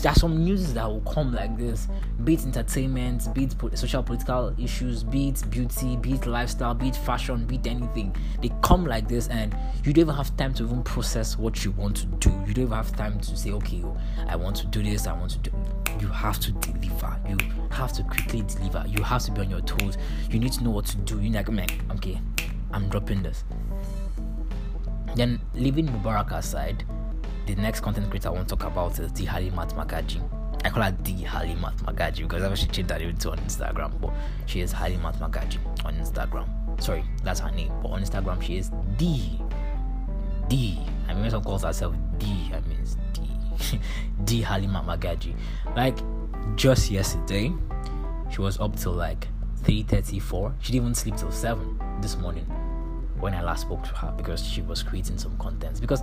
there's 0.02 0.20
some 0.20 0.44
news 0.44 0.74
that 0.74 0.86
will 0.86 1.02
come 1.02 1.34
like 1.34 1.58
this. 1.58 1.88
Be 2.24 2.36
it 2.36 2.46
entertainment 2.46 3.34
be 3.34 3.46
it 3.46 3.78
social 3.78 4.04
political 4.04 4.56
issues 4.58 5.04
be 5.04 5.30
it 5.30 5.44
beauty 5.50 5.98
be 5.98 6.14
it 6.14 6.26
lifestyle 6.26 6.74
be 6.74 6.90
it 6.90 6.96
fashion 6.96 7.46
be 7.46 7.56
it 7.56 7.68
anything. 7.68 8.16
They 8.42 8.52
come 8.62 8.86
like 8.86 9.08
this 9.08 9.28
and 9.28 9.56
you 9.84 9.94
don't 9.94 10.04
even 10.04 10.16
have 10.16 10.36
time 10.38 10.54
to 10.56 10.64
even 10.64 10.84
process 10.84 11.38
what 11.38 11.64
you 11.64 11.72
want 11.72 11.98
to 11.98 12.06
do. 12.06 12.30
You 12.48 12.54
don't 12.54 12.66
even 12.66 12.72
have 12.72 12.96
time 12.96 13.20
to 13.20 13.38
say 13.38 13.52
okay 13.52 13.84
i 14.28 14.36
want 14.36 14.56
to 14.56 14.68
do 14.68 14.82
this 14.82 15.08
i 15.08 15.14
want 15.14 15.32
to 15.32 15.38
do 15.40 15.52
you 16.00 16.08
have 16.08 16.40
to 16.40 16.52
deliver. 16.52 17.18
You 17.28 17.38
have 17.70 17.94
to 17.94 18.04
quickly 18.04 18.42
deliver. 18.42 18.84
You 18.88 19.04
have 19.04 19.22
to 19.24 19.32
be 19.32 19.42
on 19.42 19.50
your 19.50 19.62
toes. 19.62 19.98
You 20.30 20.40
need 20.40 20.52
to 20.54 20.64
know 20.64 20.72
what 20.72 20.86
to 20.88 20.98
do. 20.98 21.22
You're 21.22 21.34
like 21.34 21.50
man 21.50 21.68
okay 21.92 22.20
i'm 22.74 22.90
dropping 22.90 23.24
this. 23.24 23.44
Then 25.16 25.40
leaving 25.54 25.88
mubarak 25.88 26.32
aside 26.32 26.84
the 27.46 27.56
next 27.56 27.82
content 27.82 28.10
creator 28.10 28.30
I 28.30 28.32
want 28.32 28.48
to 28.50 28.56
talk 28.56 28.68
about 28.68 29.00
is 29.00 29.12
the 29.14 29.26
Halimat 29.26 29.74
Magaji. 29.74 30.22
I 30.66 30.70
call 30.70 30.84
her 30.84 30.92
the 31.04 31.14
Halimat 31.24 31.76
Magaji 31.84 32.20
because 32.24 32.44
I've 32.44 32.52
actually 32.52 32.72
changed 32.72 32.90
that 32.90 33.02
even 33.02 33.18
to 33.18 33.32
on 33.32 33.40
Instagram, 33.40 34.00
but 34.00 34.12
she 34.46 34.62
is 34.62 34.74
Halimat 34.74 35.18
Magaji 35.20 35.58
on 35.86 35.96
Instagram. 35.96 36.48
Sorry, 36.82 37.04
that's 37.24 37.40
her 37.42 37.52
name, 37.52 37.72
but 37.82 37.90
on 37.90 38.02
Instagram 38.02 38.42
she 38.42 38.58
is 38.58 38.72
the 38.98 39.20
D. 40.48 40.80
I 41.08 41.14
mean, 41.14 41.22
when 41.22 41.30
someone 41.32 41.44
calls 41.44 41.64
herself 41.64 41.96
D, 42.18 42.52
I 42.54 42.60
mean 42.68 42.78
it's 42.82 42.98
D. 43.14 43.80
D 44.24 44.42
Halimat 44.42 44.86
Magaji. 44.86 45.36
Like 45.76 45.98
just 46.56 46.92
yesterday, 46.92 47.52
she 48.32 48.42
was 48.42 48.60
up 48.60 48.76
till 48.78 48.94
like 48.94 49.28
3:34. 49.64 50.54
She 50.62 50.72
didn't 50.72 50.84
even 50.84 50.96
sleep 50.96 51.18
till 51.18 51.32
seven 51.32 51.80
this 52.02 52.18
morning 52.18 52.46
when 53.20 53.34
I 53.34 53.42
last 53.42 53.62
spoke 53.62 53.84
to 53.84 53.90
her 53.96 54.14
because 54.18 54.46
she 54.46 54.62
was 54.62 54.84
creating 54.84 55.18
some 55.18 55.38
contents 55.38 55.80
because 55.80 56.02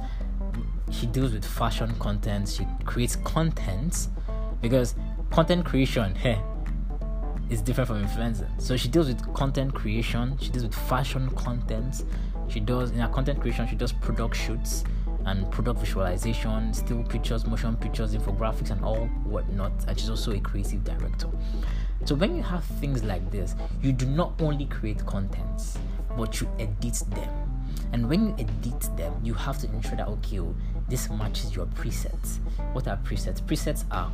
she 0.91 1.07
deals 1.07 1.33
with 1.33 1.45
fashion 1.45 1.95
content 1.99 2.49
she 2.49 2.67
creates 2.85 3.17
content 3.17 4.09
because 4.61 4.95
content 5.31 5.65
creation 5.65 6.15
hey, 6.15 6.41
is 7.49 7.61
different 7.63 7.89
from 7.89 8.03
influencing 8.03 8.49
so 8.59 8.77
she 8.77 8.89
deals 8.89 9.09
with 9.09 9.35
content 9.35 9.75
creation 9.75 10.37
she 10.39 10.51
deals 10.51 10.65
with 10.65 10.75
fashion 10.75 11.31
content 11.31 12.05
she 12.49 12.61
does 12.61 12.91
in 12.91 12.99
her 12.99 13.09
content 13.09 13.41
creation 13.41 13.67
she 13.69 13.77
does 13.77 13.93
product 13.93 14.37
shoots 14.37 14.85
and 15.27 15.51
product 15.51 15.81
visualization 15.81 16.73
still 16.73 17.03
pictures 17.05 17.47
motion 17.47 17.77
pictures 17.77 18.15
infographics 18.15 18.71
and 18.71 18.83
all 18.85 19.07
whatnot 19.25 19.73
and 19.87 19.99
she's 19.99 20.11
also 20.11 20.33
a 20.33 20.41
creative 20.41 20.83
director. 20.85 21.29
So 22.05 22.15
when 22.15 22.35
you 22.35 22.43
have 22.43 22.65
things 22.65 23.05
like 23.05 23.31
this 23.31 23.55
you 23.83 23.93
do 23.93 24.07
not 24.07 24.41
only 24.41 24.67
create 24.67 25.05
contents 25.07 25.79
but 26.17 26.41
you 26.41 26.49
edit 26.59 27.03
them. 27.11 27.47
And 27.93 28.09
when 28.09 28.29
you 28.29 28.35
edit 28.39 28.97
them 28.97 29.15
you 29.23 29.35
have 29.35 29.59
to 29.59 29.67
ensure 29.69 29.97
that 29.97 30.09
okay 30.09 30.41
this 30.91 31.09
matches 31.09 31.55
your 31.55 31.67
presets. 31.67 32.39
What 32.73 32.89
are 32.89 32.97
presets? 32.99 33.41
Presets 33.41 33.85
are 33.93 34.13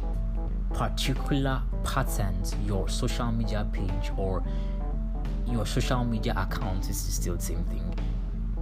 particular 0.74 1.62
patterns. 1.84 2.54
Your 2.66 2.88
social 2.88 3.32
media 3.32 3.66
page 3.72 4.12
or 4.16 4.44
your 5.46 5.64
social 5.64 6.04
media 6.04 6.34
account 6.36 6.90
is 6.90 6.98
still 6.98 7.36
the 7.36 7.42
same 7.42 7.64
thing. 7.64 7.94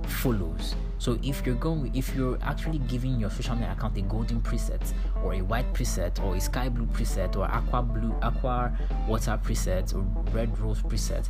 Follows. 0.06 0.76
So 0.98 1.18
if 1.22 1.44
you're 1.44 1.56
going 1.56 1.94
if 1.94 2.14
you're 2.14 2.38
actually 2.42 2.78
giving 2.78 3.18
your 3.18 3.30
social 3.30 3.56
media 3.56 3.72
account 3.72 3.98
a 3.98 4.02
golden 4.02 4.40
preset 4.42 4.92
or 5.24 5.34
a 5.34 5.42
white 5.42 5.70
preset 5.74 6.22
or 6.22 6.36
a 6.36 6.40
sky 6.40 6.68
blue 6.68 6.86
preset 6.86 7.36
or 7.36 7.44
aqua 7.44 7.82
blue 7.82 8.14
aqua 8.22 8.72
water 9.08 9.38
preset 9.42 9.94
or 9.94 10.00
red 10.32 10.56
rose 10.60 10.80
preset 10.82 11.28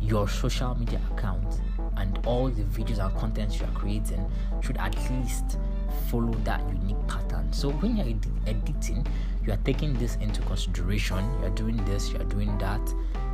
your 0.00 0.28
social 0.28 0.74
media 0.74 1.00
account 1.12 1.60
and 1.96 2.18
all 2.26 2.48
the 2.48 2.64
videos 2.64 2.98
and 2.98 3.16
contents 3.16 3.60
you 3.60 3.66
are 3.66 3.72
creating 3.72 4.30
should 4.60 4.76
at 4.78 4.94
least 5.10 5.58
follow 6.08 6.32
that 6.44 6.60
unique 6.68 7.06
pattern. 7.08 7.52
So 7.52 7.70
when 7.70 7.96
you're 7.96 8.06
ed- 8.06 8.26
editing, 8.46 9.06
you 9.44 9.52
are 9.52 9.58
taking 9.64 9.94
this 9.94 10.16
into 10.16 10.40
consideration. 10.42 11.18
You 11.40 11.46
are 11.46 11.50
doing 11.50 11.84
this, 11.84 12.10
you 12.10 12.20
are 12.20 12.24
doing 12.24 12.56
that, 12.58 12.80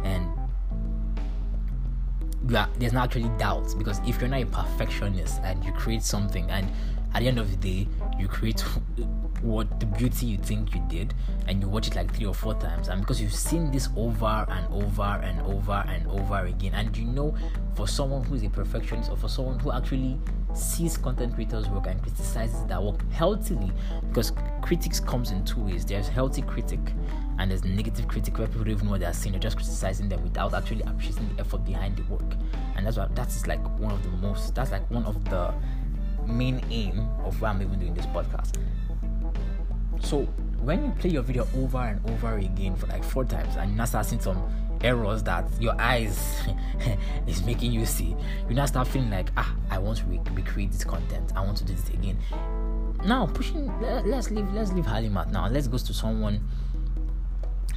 and 0.05 0.27
are, 2.57 2.69
there's 2.79 2.93
not 2.93 3.05
actually 3.05 3.31
doubts 3.38 3.75
because 3.75 4.00
if 4.07 4.21
you're 4.21 4.29
not 4.29 4.43
a 4.43 4.47
perfectionist 4.47 5.41
and 5.43 5.62
you 5.65 5.73
create 5.73 6.03
something 6.03 6.49
and 6.50 6.67
at 7.15 7.21
the 7.21 7.29
end 7.29 7.38
of 7.38 7.50
the 7.50 7.57
day 7.57 7.88
you 8.19 8.29
create 8.29 8.61
what 9.43 9.81
the 9.81 9.87
beauty 9.87 10.27
you 10.27 10.37
think 10.38 10.75
you 10.75 10.83
did 10.88 11.15
and 11.47 11.61
you 11.61 11.69
watch 11.69 11.87
it 11.87 11.95
like 11.95 12.12
three 12.15 12.27
or 12.27 12.35
four 12.35 12.55
times 12.55 12.88
and 12.88 13.00
because 13.00 13.21
you've 13.21 13.35
seen 13.35 13.71
this 13.71 13.88
over 13.97 14.47
and 14.49 14.67
over 14.73 15.21
and 15.23 15.41
over 15.43 15.85
and 15.88 16.07
over 16.09 16.47
again 16.47 16.75
and 16.75 16.97
you 16.97 17.05
know 17.05 17.35
for 17.75 17.87
someone 17.87 18.23
who's 18.25 18.43
a 18.43 18.50
perfectionist 18.50 19.11
or 19.11 19.17
for 19.17 19.29
someone 19.29 19.59
who 19.59 19.71
actually 19.73 20.19
sees 20.55 20.97
content 20.97 21.35
creators 21.35 21.69
work 21.69 21.87
and 21.87 22.00
criticizes 22.02 22.64
that 22.67 22.83
work 22.83 23.00
healthily 23.12 23.71
because 24.09 24.33
critics 24.62 25.00
comes 25.00 25.31
in 25.31 25.45
two 25.45 25.61
ways. 25.61 25.85
There's 25.85 26.09
healthy 26.09 26.43
critic 26.43 26.81
and 27.38 27.50
there's 27.50 27.64
negative 27.64 28.09
critic. 28.09 28.38
Where 28.38 28.47
people 28.47 28.64
don't 28.64 28.75
even 28.75 28.87
know 28.87 28.93
what 28.93 29.00
they're 29.00 29.12
saying 29.12 29.33
they're 29.33 29.40
just 29.40 29.57
criticizing 29.57 30.09
them 30.09 30.23
without 30.23 30.55
actually 30.55 30.83
appreciating 30.83 31.35
the 31.35 31.43
effort 31.43 31.64
behind 31.64 31.97
the 31.97 32.02
work. 32.05 32.35
And 32.76 32.87
that's 32.87 32.97
what 32.97 33.14
that 33.14 33.28
is 33.28 33.47
like 33.47 33.62
one 33.78 33.93
of 33.93 34.02
the 34.02 34.11
most 34.11 34.55
that's 34.55 34.73
like 34.73 34.88
one 34.90 35.05
of 35.05 35.25
the 35.26 35.52
main 36.26 36.62
aim 36.71 37.09
of 37.25 37.40
why 37.40 37.50
I'm 37.50 37.62
even 37.62 37.78
doing 37.78 37.95
this 37.95 38.07
podcast. 38.07 38.57
So 40.00 40.23
when 40.61 40.85
you 40.85 40.90
play 40.93 41.11
your 41.11 41.23
video 41.23 41.47
over 41.57 41.78
and 41.78 42.11
over 42.11 42.37
again 42.37 42.76
for 42.76 42.87
like 42.87 43.05
four 43.05 43.25
times 43.25 43.57
and 43.57 43.71
you 43.71 43.76
now 43.76 43.85
start 43.85 44.07
seeing 44.07 44.21
some 44.21 44.43
errors 44.82 45.23
that 45.25 45.47
your 45.61 45.78
eyes 45.80 46.42
is 47.26 47.42
making 47.44 47.73
you 47.73 47.87
see, 47.87 48.14
you 48.49 48.54
now 48.54 48.66
start 48.66 48.88
feeling 48.88 49.11
like 49.11 49.30
ah, 49.37 49.54
I 49.70 49.78
want 49.78 49.99
to 49.99 50.04
re- 50.06 50.20
recreate 50.32 50.73
this 50.73 50.85
content. 50.85 51.32
I 51.37 51.40
want 51.40 51.56
to 51.58 51.64
do 51.64 51.75
this 51.75 51.88
again. 51.90 52.18
Now 53.04 53.26
pushing, 53.26 53.66
let, 53.80 54.04
us 54.06 54.30
leave 54.30 54.52
let's 54.52 54.73
leave 54.73 54.87
Halimat 54.87 55.30
now. 55.30 55.49
Let's 55.49 55.68
go 55.68 55.78
to 55.78 55.94
someone 55.94 56.40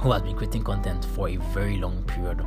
who 0.00 0.10
has 0.12 0.22
been 0.22 0.36
creating 0.36 0.64
content 0.64 1.04
for 1.14 1.28
a 1.28 1.36
very 1.36 1.76
long 1.76 2.02
period 2.04 2.44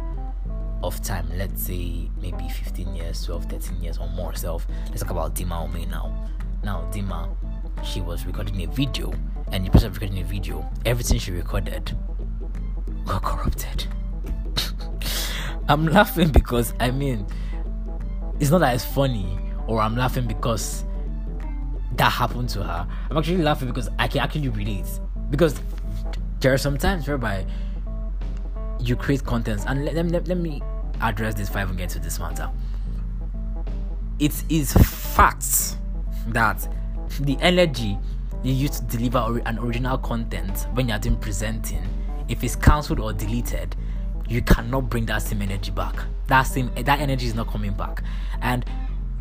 of 0.84 1.02
time, 1.02 1.28
let's 1.36 1.64
say 1.64 2.10
maybe 2.22 2.48
15 2.48 2.96
years, 2.96 3.26
12, 3.26 3.46
13 3.46 3.82
years 3.82 3.98
or 3.98 4.08
more 4.10 4.36
self. 4.36 4.68
Let's 4.90 5.02
talk 5.02 5.12
about 5.12 5.36
Dima 5.36 5.64
Ome 5.64 5.90
now. 5.90 6.30
Now, 6.64 6.90
Dima, 6.92 7.36
she 7.84 8.02
was 8.02 8.26
recording 8.26 8.62
a 8.64 8.68
video, 8.68 9.14
and 9.52 9.66
the 9.66 9.70
person 9.70 9.92
recording 9.94 10.20
a 10.20 10.24
video, 10.24 10.70
everything 10.86 11.18
she 11.18 11.32
recorded 11.32 11.96
got 13.06 13.24
corrupted. 13.24 13.88
I'm 15.68 15.88
laughing 15.88 16.30
because 16.30 16.74
I 16.80 16.92
mean, 16.92 17.26
it's 18.40 18.52
not 18.52 18.60
that 18.60 18.76
it's 18.76 18.86
funny, 18.86 19.40
or 19.68 19.82
I'm 19.82 19.96
laughing 19.96 20.28
because 20.28 20.84
that 21.98 22.12
happened 22.12 22.50
to 22.50 22.64
her. 22.64 22.88
I'm 23.10 23.18
actually 23.18 23.42
laughing 23.42 23.68
because 23.68 23.90
I 23.98 24.08
can 24.08 24.22
actually 24.22 24.50
relate. 24.50 24.88
Because 25.30 25.60
there 26.40 26.54
are 26.54 26.58
some 26.58 26.78
times 26.78 27.08
whereby 27.08 27.46
you 28.80 28.96
create 28.96 29.24
contents 29.24 29.66
and 29.66 29.86
let, 29.86 29.96
let, 29.96 30.28
let 30.28 30.38
me 30.38 30.62
address 31.02 31.34
this 31.34 31.50
five 31.50 31.76
get 31.78 31.90
to 31.90 32.00
this 32.00 32.20
matter. 32.20 32.50
It 34.20 34.44
is 34.50 34.74
facts 34.74 35.78
that 36.28 36.68
the 37.22 37.38
energy 37.42 37.98
you 38.44 38.54
use 38.54 38.80
to 38.80 38.98
deliver 38.98 39.42
an 39.46 39.58
original 39.58 39.98
content 39.98 40.68
when 40.74 40.88
you're 40.88 41.00
doing 41.00 41.18
presenting, 41.18 41.82
if 42.30 42.44
it's 42.44 42.56
cancelled 42.56 43.00
or 43.00 43.12
deleted, 43.12 43.76
you 44.28 44.42
cannot 44.42 44.90
bring 44.90 45.06
that 45.08 45.22
same 45.22 45.42
energy 45.42 45.72
back. 45.72 45.96
That 46.28 46.44
same 46.44 46.72
that 46.76 47.00
energy 47.00 47.28
is 47.28 47.36
not 47.36 47.48
coming 47.48 47.74
back, 47.74 48.04
and 48.42 48.66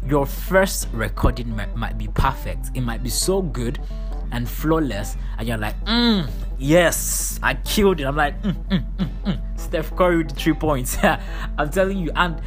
your 0.07 0.27
first 0.27 0.89
recording 0.93 1.55
might, 1.55 1.75
might 1.77 1.99
be 1.99 2.09
perfect. 2.09 2.71
It 2.75 2.83
might 2.83 3.03
be 3.03 3.11
so 3.11 3.43
good 3.43 3.79
and 4.33 4.49
flawless, 4.49 5.17
and 5.39 5.47
you're 5.47 5.59
like, 5.59 5.83
mm, 5.85 6.29
yes, 6.59 7.39
I 7.43 7.55
killed 7.55 8.01
it. 8.01 8.05
I'm 8.05 8.17
like, 8.17 8.41
mm, 8.43 8.55
mm, 8.69 8.97
mm, 8.97 9.09
mm. 9.25 9.61
Steph 9.61 9.95
Curry 9.97 10.19
with 10.19 10.31
the 10.31 10.35
three 10.35 10.55
points. 10.55 10.97
I'm 11.59 11.71
telling 11.71 11.99
you, 11.99 12.11
and 12.17 12.41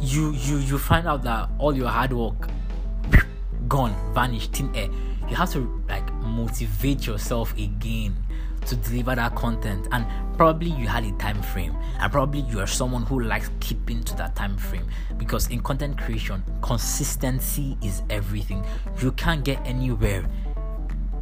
you 0.00 0.32
you 0.32 0.58
you 0.58 0.78
find 0.78 1.06
out 1.06 1.22
that 1.24 1.48
all 1.58 1.76
your 1.76 1.88
hard 1.88 2.12
work 2.12 2.48
gone, 3.68 3.94
vanished, 4.14 4.52
thin 4.52 4.74
air. 4.74 4.88
You 5.28 5.34
have 5.34 5.50
to 5.52 5.82
like 5.88 6.12
motivate 6.14 7.06
yourself 7.06 7.52
again 7.58 8.16
to 8.66 8.76
deliver 8.76 9.14
that 9.14 9.34
content 9.34 9.86
and 9.92 10.06
probably 10.36 10.70
you 10.70 10.86
had 10.86 11.04
a 11.04 11.12
time 11.12 11.40
frame 11.42 11.74
and 11.98 12.12
probably 12.12 12.40
you 12.42 12.60
are 12.60 12.66
someone 12.66 13.02
who 13.04 13.20
likes 13.20 13.50
keeping 13.60 14.02
to 14.04 14.16
that 14.16 14.34
time 14.36 14.56
frame 14.56 14.86
because 15.16 15.48
in 15.48 15.60
content 15.62 15.96
creation 15.96 16.42
consistency 16.62 17.76
is 17.82 18.02
everything 18.10 18.64
you 19.00 19.12
can't 19.12 19.44
get 19.44 19.58
anywhere 19.64 20.24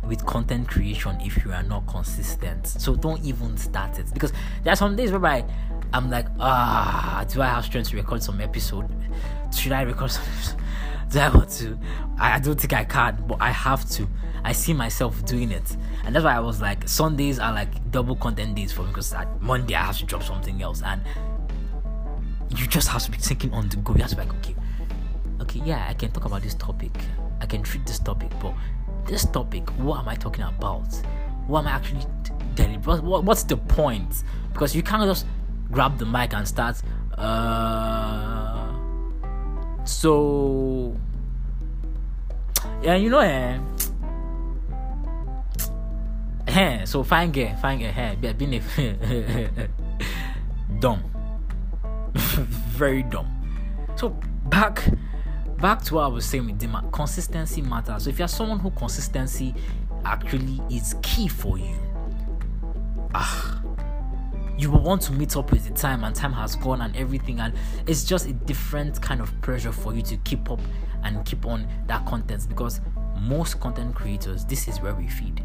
with 0.06 0.24
content 0.26 0.68
creation 0.68 1.18
if 1.20 1.44
you 1.44 1.52
are 1.52 1.62
not 1.62 1.86
consistent. 1.86 2.66
So 2.66 2.94
don't 2.94 3.24
even 3.24 3.56
start 3.56 3.98
it 3.98 4.12
because 4.12 4.32
there 4.62 4.72
are 4.72 4.76
some 4.76 4.96
days 4.96 5.10
whereby 5.10 5.44
I'm 5.92 6.10
like, 6.10 6.26
ah, 6.40 7.24
do 7.28 7.40
I 7.40 7.46
have 7.46 7.64
strength 7.64 7.90
to 7.90 7.96
record 7.96 8.22
some 8.22 8.40
episode? 8.40 8.88
Should 9.54 9.72
I 9.72 9.82
record 9.82 10.10
some? 10.10 10.24
Do 11.10 11.18
I 11.18 11.28
want 11.28 11.50
to? 11.50 11.78
I, 12.18 12.36
I 12.36 12.38
don't 12.40 12.60
think 12.60 12.72
I 12.72 12.84
can, 12.84 13.24
but 13.26 13.38
I 13.40 13.50
have 13.50 13.88
to. 13.90 14.08
I 14.44 14.52
see 14.52 14.74
myself 14.74 15.24
doing 15.24 15.50
it, 15.50 15.76
and 16.04 16.14
that's 16.14 16.24
why 16.24 16.36
I 16.36 16.40
was 16.40 16.60
like, 16.60 16.86
Sundays 16.86 17.38
are 17.38 17.52
like 17.52 17.90
double 17.90 18.16
content 18.16 18.54
days 18.54 18.72
for 18.72 18.82
me 18.82 18.88
because 18.88 19.12
like, 19.12 19.40
Monday 19.40 19.74
I 19.74 19.84
have 19.84 19.98
to 19.98 20.04
drop 20.04 20.22
something 20.22 20.60
else, 20.62 20.82
and 20.82 21.00
you 22.50 22.66
just 22.66 22.88
have 22.88 23.02
to 23.04 23.10
be 23.10 23.16
thinking 23.16 23.52
on 23.54 23.68
the 23.68 23.76
go. 23.76 23.94
You 23.94 24.02
have 24.02 24.10
to 24.10 24.16
be 24.16 24.22
like, 24.22 24.34
okay, 24.34 24.54
okay, 25.40 25.62
yeah, 25.64 25.86
I 25.88 25.94
can 25.94 26.10
talk 26.10 26.26
about 26.26 26.42
this 26.42 26.54
topic, 26.54 26.92
I 27.40 27.46
can 27.46 27.62
treat 27.62 27.86
this 27.86 27.98
topic, 27.98 28.30
but 28.40 28.54
this 29.06 29.24
topic, 29.24 29.68
what 29.78 30.00
am 30.00 30.08
I 30.08 30.14
talking 30.14 30.44
about? 30.44 30.94
What 31.46 31.60
am 31.60 31.68
I 31.68 31.70
actually 31.72 32.04
delivering? 32.54 33.04
What, 33.04 33.24
what's 33.24 33.44
the 33.44 33.56
point? 33.56 34.24
Because 34.52 34.74
you 34.74 34.82
can't 34.82 35.04
just 35.04 35.26
grab 35.70 35.98
the 35.98 36.06
mic 36.06 36.34
and 36.34 36.46
start. 36.46 36.82
Uh, 37.16 38.53
so 39.84 40.96
yeah, 42.82 42.96
you 42.96 43.08
know, 43.10 43.20
eh. 43.20 43.58
eh 46.48 46.84
so 46.84 47.02
fine 47.02 47.32
girl, 47.32 47.54
fine 47.56 47.78
girl, 47.78 47.92
eh, 47.96 48.32
being 48.32 48.54
a 48.54 49.68
dumb, 50.80 51.02
very 52.14 53.02
dumb. 53.04 53.26
So 53.96 54.10
back 54.50 54.84
back 55.60 55.82
to 55.84 55.94
what 55.94 56.02
I 56.02 56.08
was 56.08 56.26
saying 56.26 56.46
with 56.46 56.60
Dima, 56.60 56.92
consistency 56.92 57.62
matters. 57.62 58.04
So 58.04 58.10
if 58.10 58.18
you're 58.18 58.28
someone 58.28 58.58
who 58.58 58.70
consistency 58.70 59.54
actually 60.04 60.60
is 60.70 60.94
key 61.02 61.28
for 61.28 61.58
you, 61.58 61.76
ah, 63.14 63.62
you 64.56 64.70
will 64.70 64.80
want 64.80 65.02
to 65.02 65.12
meet 65.12 65.36
up 65.36 65.50
with 65.50 65.66
the 65.66 65.74
time, 65.74 66.04
and 66.04 66.14
time 66.14 66.32
has 66.32 66.56
gone, 66.56 66.80
and 66.80 66.96
everything, 66.96 67.40
and 67.40 67.54
it's 67.86 68.04
just 68.04 68.26
a 68.26 68.32
different 68.32 69.00
kind 69.00 69.20
of 69.20 69.40
pressure 69.40 69.72
for 69.72 69.94
you 69.94 70.02
to 70.02 70.16
keep 70.18 70.50
up 70.50 70.60
and 71.02 71.24
keep 71.24 71.44
on 71.46 71.66
that 71.86 72.04
content 72.06 72.48
because 72.48 72.80
most 73.18 73.60
content 73.60 73.94
creators, 73.94 74.44
this 74.44 74.68
is 74.68 74.80
where 74.80 74.94
we 74.94 75.08
feed, 75.08 75.42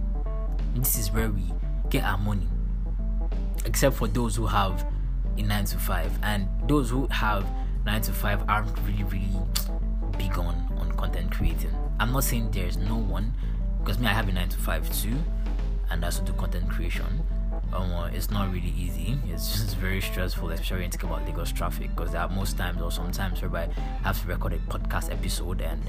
this 0.76 0.98
is 0.98 1.12
where 1.12 1.30
we 1.30 1.44
get 1.90 2.04
our 2.04 2.18
money, 2.18 2.48
except 3.66 3.96
for 3.96 4.08
those 4.08 4.36
who 4.36 4.46
have 4.46 4.86
a 5.38 5.42
nine 5.42 5.66
to 5.66 5.78
five, 5.78 6.12
and 6.24 6.48
those 6.68 6.90
who 6.90 7.08
have 7.08 7.46
nine 7.86 8.02
to 8.02 8.14
five 8.14 8.44
aren't 8.48 8.78
really, 8.86 9.04
really 9.06 9.32
big 10.18 10.38
on 10.38 10.56
on 10.78 10.92
content 10.98 11.32
creating. 11.32 11.74
I'm 12.00 12.12
not 12.12 12.24
saying 12.24 12.52
there's 12.52 12.78
no 12.78 12.98
one 12.98 13.34
because 13.80 14.00
me 14.00 14.08
I 14.08 14.14
have 14.14 14.28
a 14.28 14.32
nine 14.32 14.50
to 14.50 14.58
five 14.58 14.90
too, 15.02 15.16
and 15.90 16.04
also 16.04 16.24
do 16.24 16.34
content 16.34 16.70
creation. 16.70 17.24
Um, 17.72 17.92
uh, 17.94 18.08
it's 18.08 18.32
not 18.32 18.52
really 18.52 18.74
easy. 18.78 19.18
It's 19.30 19.52
just 19.62 19.78
very 19.78 20.02
stressful, 20.02 20.50
especially 20.52 20.78
when 20.78 20.84
you 20.86 20.90
think 20.90 21.04
about 21.04 21.26
Lagos 21.26 21.52
traffic. 21.52 21.96
Because 21.96 22.12
there 22.12 22.22
are 22.22 22.30
most 22.30 22.58
times 22.58 22.82
or 22.82 22.92
sometimes 22.92 23.42
whereby 23.42 23.70
I 24.04 24.08
have 24.08 24.22
to 24.22 24.28
record 24.28 24.54
a 24.54 24.58
podcast 24.58 25.12
episode 25.12 25.62
and 25.62 25.82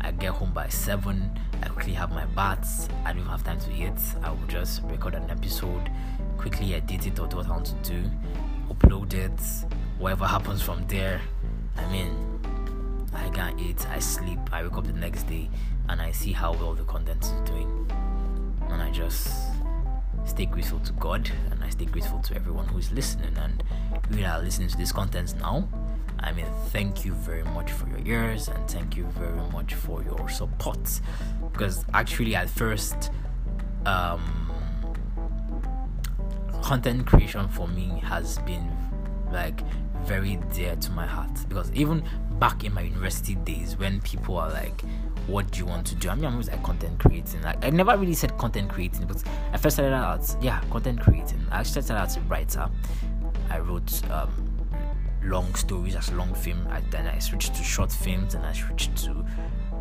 I 0.00 0.12
get 0.12 0.30
home 0.30 0.52
by 0.52 0.68
seven. 0.68 1.30
I 1.62 1.68
quickly 1.68 1.92
have 1.94 2.10
my 2.10 2.24
baths. 2.26 2.88
I 3.04 3.12
don't 3.12 3.26
have 3.26 3.44
time 3.44 3.60
to 3.60 3.72
eat. 3.72 4.00
I 4.22 4.30
will 4.30 4.46
just 4.48 4.82
record 4.84 5.14
an 5.14 5.28
episode, 5.30 5.90
quickly 6.38 6.74
edit 6.74 7.06
it 7.06 7.18
or 7.18 7.26
do 7.26 7.36
what 7.36 7.46
I 7.46 7.50
want 7.50 7.66
to 7.66 7.90
do, 7.90 8.10
upload 8.70 9.14
it. 9.14 9.40
Whatever 9.98 10.26
happens 10.26 10.62
from 10.62 10.86
there, 10.86 11.20
I 11.76 11.90
mean, 11.90 12.40
I 13.14 13.28
can't 13.30 13.58
eat, 13.60 13.86
I 13.88 13.98
sleep, 13.98 14.38
I 14.52 14.62
wake 14.62 14.76
up 14.76 14.86
the 14.86 14.92
next 14.92 15.24
day 15.24 15.48
and 15.88 16.00
I 16.00 16.12
see 16.12 16.32
how 16.32 16.52
well 16.52 16.74
the 16.74 16.84
content 16.84 17.22
is 17.24 17.50
doing. 17.50 17.90
And 18.68 18.82
I 18.82 18.90
just 18.90 19.28
stay 20.26 20.46
grateful 20.46 20.80
to 20.80 20.92
God 20.94 21.30
and 21.50 21.62
I 21.62 21.70
stay 21.70 21.86
grateful 21.86 22.20
to 22.20 22.34
everyone 22.34 22.66
who 22.66 22.78
is 22.78 22.92
listening 22.92 23.36
and 23.36 23.62
you 24.10 24.24
are 24.24 24.40
listening 24.40 24.68
to 24.68 24.76
this 24.76 24.92
content 24.92 25.34
now. 25.40 25.68
I 26.18 26.32
mean, 26.32 26.46
thank 26.68 27.04
you 27.04 27.12
very 27.12 27.44
much 27.44 27.70
for 27.70 27.88
your 27.88 28.00
ears 28.04 28.48
and 28.48 28.68
thank 28.68 28.96
you 28.96 29.04
very 29.18 29.50
much 29.52 29.74
for 29.74 30.02
your 30.02 30.28
support. 30.28 31.00
Because 31.52 31.84
actually, 31.94 32.34
at 32.34 32.48
first, 32.48 33.10
um, 33.84 34.50
content 36.62 37.06
creation 37.06 37.48
for 37.48 37.68
me 37.68 38.00
has 38.04 38.38
been 38.40 38.68
like 39.32 39.60
very 40.04 40.36
dear 40.52 40.76
to 40.76 40.90
my 40.92 41.06
heart 41.06 41.48
because 41.48 41.70
even 41.72 42.02
back 42.38 42.64
in 42.64 42.72
my 42.72 42.80
university 42.80 43.34
days 43.36 43.76
when 43.76 44.00
people 44.00 44.36
are 44.36 44.50
like 44.50 44.82
what 45.26 45.50
do 45.50 45.58
you 45.58 45.66
want 45.66 45.86
to 45.88 45.94
do? 45.96 46.08
I 46.08 46.14
mean, 46.14 46.24
I'm 46.24 46.32
always 46.32 46.48
like 46.48 46.62
content 46.62 46.98
creating. 46.98 47.42
Like, 47.42 47.64
I 47.64 47.70
never 47.70 47.96
really 47.96 48.14
said 48.14 48.36
content 48.38 48.70
creating, 48.70 49.06
but 49.06 49.22
I 49.52 49.56
first 49.56 49.76
started 49.76 49.94
out, 49.94 50.36
yeah, 50.40 50.60
content 50.70 51.00
creating. 51.00 51.44
I 51.50 51.60
actually 51.60 51.82
started 51.82 52.02
out 52.02 52.08
as 52.08 52.16
a 52.16 52.20
writer. 52.22 52.68
I 53.50 53.58
wrote 53.58 54.02
um, 54.10 54.30
long 55.24 55.54
stories 55.54 55.96
as 55.96 56.12
long 56.12 56.32
film. 56.34 56.66
I, 56.70 56.80
then 56.90 57.06
I 57.06 57.18
switched 57.18 57.54
to 57.54 57.64
short 57.64 57.90
films, 57.90 58.34
and 58.34 58.46
I 58.46 58.52
switched 58.52 58.96
to 59.04 59.26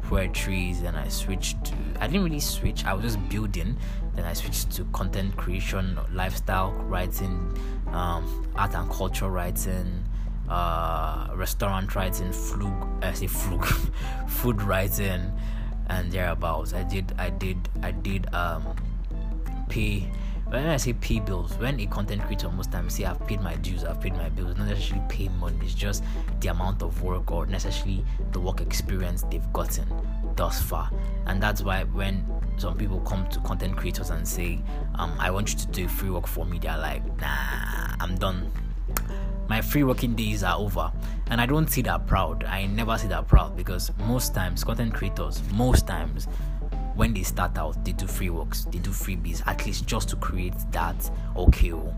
poetry. 0.03 0.73
Then 0.73 0.95
I 0.95 1.07
switched 1.09 1.63
to. 1.65 1.75
I 1.99 2.07
didn't 2.07 2.23
really 2.23 2.39
switch. 2.39 2.85
I 2.85 2.93
was 2.93 3.03
just 3.03 3.29
building. 3.29 3.77
Then 4.15 4.25
I 4.25 4.33
switched 4.33 4.71
to 4.71 4.85
content 4.85 5.35
creation, 5.37 5.99
lifestyle 6.11 6.71
writing, 6.71 7.55
um, 7.87 8.47
art 8.55 8.73
and 8.73 8.89
culture 8.89 9.29
writing 9.29 10.05
uh, 10.49 11.29
restaurant 11.35 11.95
writing, 11.95 12.29
flug, 12.29 13.03
I 13.03 13.13
say 13.13 13.27
flug, 13.27 13.65
food 14.27 14.61
writing, 14.61 15.31
and 15.87 16.11
thereabouts. 16.11 16.73
I 16.73 16.83
did, 16.83 17.13
I 17.17 17.29
did, 17.29 17.69
I 17.81 17.91
did 17.91 18.33
um, 18.33 18.75
pay. 19.69 20.09
When 20.47 20.67
I 20.67 20.77
say 20.77 20.93
pay 20.93 21.19
bills, 21.19 21.57
when 21.57 21.79
a 21.79 21.87
content 21.87 22.21
creator 22.21 22.49
most 22.49 22.71
times 22.71 22.93
say 22.93 23.05
I've 23.05 23.25
paid 23.25 23.41
my 23.41 23.55
dues, 23.55 23.83
I've 23.83 23.99
paid 23.99 24.13
my 24.13 24.29
bills, 24.29 24.55
not 24.57 24.67
necessarily 24.67 25.03
pay 25.09 25.27
money. 25.27 25.57
It's 25.63 25.73
just 25.73 26.03
the 26.39 26.49
amount 26.49 26.83
of 26.83 27.01
work 27.01 27.31
or 27.31 27.47
necessarily 27.47 28.05
the 28.31 28.39
work 28.39 28.61
experience 28.61 29.23
they've 29.31 29.53
gotten 29.53 29.91
thus 30.35 30.61
far, 30.61 30.91
and 31.25 31.41
that's 31.41 31.63
why 31.63 31.83
when 31.85 32.23
some 32.57 32.77
people 32.77 32.99
come 33.01 33.27
to 33.29 33.39
content 33.39 33.75
creators 33.75 34.11
and 34.11 34.25
say, 34.27 34.61
um, 34.95 35.13
"I 35.19 35.31
want 35.31 35.51
you 35.51 35.57
to 35.57 35.67
do 35.67 35.87
free 35.87 36.11
work 36.11 36.27
for 36.27 36.45
me," 36.45 36.59
they're 36.59 36.77
like, 36.77 37.03
"Nah, 37.19 37.95
I'm 37.99 38.15
done." 38.17 38.51
My 39.47 39.61
free 39.61 39.83
working 39.83 40.15
days 40.15 40.43
are 40.43 40.57
over. 40.57 40.91
And 41.27 41.41
i 41.41 41.45
don't 41.45 41.67
see 41.67 41.81
that 41.83 42.05
proud. 42.07 42.43
I 42.43 42.65
never 42.67 42.97
see 42.97 43.07
that 43.07 43.27
proud 43.27 43.55
because 43.55 43.91
most 44.07 44.33
times 44.33 44.63
content 44.63 44.93
creators 44.93 45.41
most 45.53 45.87
times 45.87 46.27
when 46.95 47.13
they 47.13 47.23
start 47.23 47.57
out 47.57 47.83
they 47.83 47.91
do 47.91 48.07
free 48.07 48.29
works 48.29 48.65
they 48.71 48.79
do 48.79 48.89
freebies 48.89 49.45
at 49.47 49.65
least 49.65 49.85
just 49.85 50.07
to 50.09 50.15
create 50.15 50.53
that 50.71 51.11
okay 51.35 51.73
oh, 51.73 51.93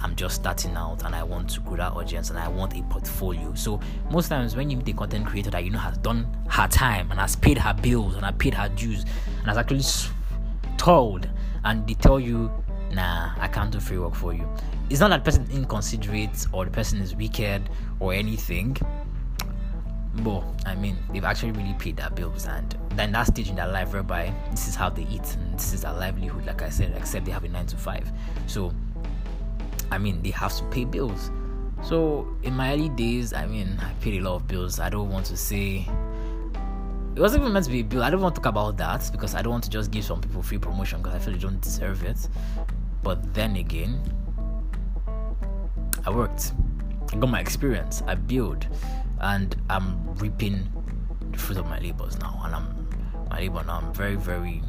i'm 0.00 0.16
just 0.16 0.34
starting 0.34 0.74
out 0.74 1.04
and 1.04 1.14
i 1.14 1.22
want 1.22 1.48
to 1.48 1.60
grow 1.60 1.76
that 1.76 1.92
audience 1.92 2.30
and 2.30 2.38
i 2.38 2.48
want 2.48 2.76
a 2.76 2.82
portfolio. 2.84 3.54
So 3.54 3.80
most 4.10 4.28
times 4.28 4.56
when 4.56 4.68
you 4.68 4.76
meet 4.76 4.88
a 4.88 4.92
content 4.92 5.26
creator 5.26 5.50
that 5.50 5.64
you 5.64 5.70
know 5.70 5.78
has 5.78 5.98
done 5.98 6.26
her 6.48 6.66
time 6.66 7.10
and 7.10 7.20
has 7.20 7.36
paid 7.36 7.58
her 7.58 7.74
bills 7.74 8.14
and 8.14 8.24
has 8.24 8.34
paid 8.38 8.54
her 8.54 8.68
dues 8.70 9.04
and 9.38 9.46
has 9.46 9.56
actually 9.56 9.84
told 10.76 11.28
and 11.64 11.86
they 11.86 11.94
tell 11.94 12.18
you 12.18 12.50
nah 12.92 13.30
i 13.38 13.46
can't 13.46 13.70
do 13.70 13.78
free 13.78 13.98
work 13.98 14.14
for 14.14 14.32
you 14.32 14.48
it's 14.90 15.00
not 15.00 15.08
that 15.08 15.24
person 15.24 15.46
inconsiderate 15.52 16.46
or 16.52 16.64
the 16.64 16.70
person 16.70 17.00
is 17.00 17.14
wicked 17.14 17.70
or 18.00 18.12
anything 18.12 18.76
but 20.16 20.42
I 20.66 20.74
mean 20.74 20.96
they've 21.12 21.24
actually 21.24 21.52
really 21.52 21.74
paid 21.74 21.96
their 21.96 22.10
bills 22.10 22.46
and 22.46 22.76
then 22.90 23.12
that 23.12 23.28
stage 23.28 23.48
in 23.48 23.56
their 23.56 23.68
life 23.68 23.92
whereby 23.92 24.34
this 24.50 24.66
is 24.66 24.74
how 24.74 24.90
they 24.90 25.04
eat 25.04 25.34
and 25.36 25.54
this 25.54 25.72
is 25.72 25.82
their 25.82 25.92
livelihood 25.92 26.44
like 26.44 26.62
I 26.62 26.68
said 26.68 26.92
except 26.96 27.24
they 27.24 27.32
have 27.32 27.44
a 27.44 27.48
9 27.48 27.66
to 27.66 27.76
5 27.76 28.12
so 28.46 28.72
I 29.92 29.98
mean 29.98 30.20
they 30.22 30.30
have 30.30 30.54
to 30.56 30.64
pay 30.64 30.84
bills 30.84 31.30
so 31.82 32.28
in 32.42 32.54
my 32.54 32.72
early 32.72 32.88
days 32.90 33.32
I 33.32 33.46
mean 33.46 33.78
I 33.80 33.92
paid 34.02 34.20
a 34.20 34.24
lot 34.24 34.36
of 34.36 34.48
bills 34.48 34.80
I 34.80 34.90
don't 34.90 35.10
want 35.10 35.26
to 35.26 35.36
say 35.36 35.88
it 37.14 37.20
wasn't 37.20 37.42
even 37.42 37.52
meant 37.52 37.64
to 37.66 37.72
be 37.72 37.80
a 37.80 37.84
bill. 37.84 38.04
I 38.04 38.10
don't 38.10 38.20
want 38.20 38.36
to 38.36 38.40
talk 38.40 38.48
about 38.48 38.76
that 38.76 39.08
because 39.10 39.34
I 39.34 39.42
don't 39.42 39.50
want 39.50 39.64
to 39.64 39.70
just 39.70 39.90
give 39.90 40.04
some 40.04 40.20
people 40.20 40.42
free 40.42 40.58
promotion 40.58 41.02
because 41.02 41.16
I 41.16 41.18
feel 41.18 41.34
they 41.34 41.40
don't 41.40 41.60
deserve 41.60 42.04
it. 42.04 42.28
But 43.02 43.34
then 43.34 43.56
again, 43.56 44.00
I 46.06 46.10
worked, 46.10 46.52
I 47.12 47.16
got 47.16 47.28
my 47.28 47.40
experience, 47.40 48.02
I 48.06 48.14
built, 48.14 48.66
and 49.20 49.54
I'm 49.68 50.14
reaping 50.14 50.68
the 51.30 51.38
fruit 51.38 51.58
of 51.58 51.66
my 51.66 51.78
labors 51.78 52.18
now. 52.18 52.40
And 52.44 52.54
I'm 52.54 52.88
my 53.30 53.40
labor 53.40 53.62
now. 53.64 53.78
I'm 53.78 53.92
very, 53.94 54.16
very 54.16 54.62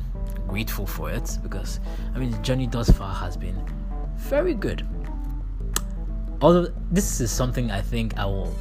grateful 0.48 0.86
for 0.86 1.10
it 1.10 1.38
because 1.44 1.80
I 2.14 2.20
mean 2.20 2.32
the 2.32 2.38
journey 2.40 2.68
thus 2.68 2.90
far 2.90 3.14
has 3.14 3.36
been 3.36 3.58
very 4.18 4.54
good. 4.54 4.88
Although 6.42 6.74
this 6.92 7.22
is 7.22 7.32
something 7.32 7.72
I 7.72 7.82
think 7.82 8.18
I 8.18 8.26
will 8.26 8.56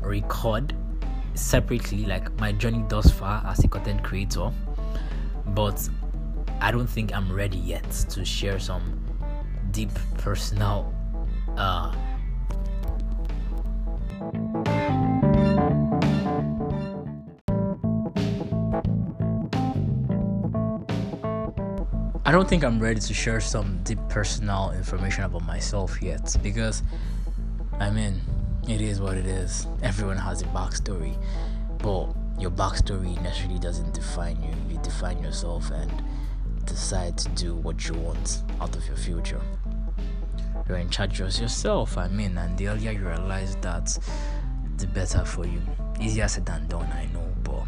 record 0.00 0.74
separately, 1.34 2.06
like 2.06 2.32
my 2.38 2.52
journey 2.52 2.84
thus 2.88 3.10
far 3.10 3.44
as 3.46 3.62
a 3.64 3.68
content 3.68 4.02
creator, 4.02 4.50
but 5.48 5.88
I 6.60 6.70
don't 6.70 6.86
think 6.86 7.14
I'm 7.14 7.32
ready 7.32 7.58
yet 7.58 7.90
to 8.10 8.24
share 8.24 8.58
some 8.58 9.00
deep 9.70 9.90
personal 10.18 10.94
uh, 11.56 11.92
I 22.26 22.32
don't 22.32 22.48
think 22.48 22.64
I'm 22.64 22.80
ready 22.80 23.00
to 23.00 23.14
share 23.14 23.40
some 23.40 23.80
deep 23.84 23.98
personal 24.08 24.72
information 24.72 25.24
about 25.24 25.44
myself 25.44 26.00
yet 26.02 26.36
because 26.42 26.82
I 27.78 27.90
mean, 27.90 28.20
it 28.68 28.80
is 28.80 29.00
what 29.00 29.16
it 29.16 29.26
is. 29.26 29.66
Everyone 29.82 30.16
has 30.16 30.42
a 30.42 30.46
backstory, 30.46 31.16
but 31.78 32.08
your 32.40 32.50
backstory 32.50 33.20
necessarily 33.22 33.58
doesn't 33.58 33.94
define 33.94 34.42
you. 34.42 34.54
You 34.74 34.80
define 34.82 35.22
yourself 35.22 35.70
and 35.70 35.92
decide 36.64 37.18
to 37.18 37.28
do 37.30 37.54
what 37.54 37.86
you 37.88 37.94
want 37.94 38.42
out 38.60 38.74
of 38.74 38.86
your 38.86 38.96
future. 38.96 39.40
You're 40.68 40.78
in 40.78 40.88
charge 40.88 41.20
of 41.20 41.38
yourself, 41.38 41.98
I 41.98 42.08
mean, 42.08 42.38
and 42.38 42.56
the 42.56 42.68
earlier 42.68 42.92
you 42.92 43.06
realize 43.06 43.56
that, 43.56 43.98
the 44.78 44.86
better 44.86 45.24
for 45.24 45.46
you. 45.46 45.60
Easier 46.00 46.26
said 46.26 46.46
than 46.46 46.66
done, 46.68 46.90
I 46.92 47.06
know, 47.12 47.34
but 47.42 47.64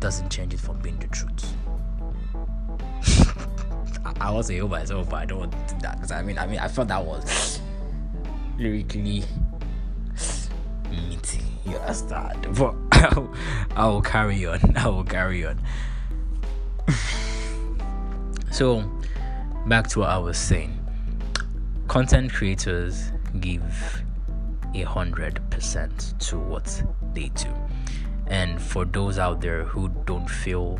doesn't 0.00 0.30
change 0.30 0.54
it 0.54 0.60
from 0.60 0.78
being 0.78 0.98
the 0.98 1.08
truth. 1.08 1.54
I 4.20 4.30
was 4.30 4.50
a 4.50 4.60
myself, 4.60 5.10
but 5.10 5.16
I 5.16 5.26
don't 5.26 5.40
want 5.40 5.52
to 5.52 5.74
do 5.74 5.80
that. 5.82 6.12
I 6.12 6.22
mean, 6.22 6.38
I 6.38 6.46
mean, 6.46 6.58
I 6.58 6.68
felt 6.68 6.88
that 6.88 7.04
was 7.04 7.60
lyrically 8.58 9.24
meaty. 10.90 11.40
You 11.66 11.76
understand? 11.76 12.46
But 12.56 12.74
I 13.76 13.86
will 13.86 14.02
carry 14.02 14.46
on. 14.46 14.76
I 14.76 14.88
will 14.88 15.04
carry 15.04 15.44
on. 15.44 15.60
so, 18.50 18.90
back 19.66 19.88
to 19.88 20.00
what 20.00 20.08
I 20.08 20.18
was 20.18 20.38
saying. 20.38 20.77
Content 21.88 22.30
creators 22.30 23.12
give 23.40 24.02
a 24.74 24.82
hundred 24.82 25.40
percent 25.50 26.14
to 26.20 26.38
what 26.38 26.82
they 27.14 27.28
do. 27.30 27.48
And 28.26 28.60
for 28.60 28.84
those 28.84 29.18
out 29.18 29.40
there 29.40 29.64
who 29.64 29.88
don't 30.04 30.28
feel 30.28 30.78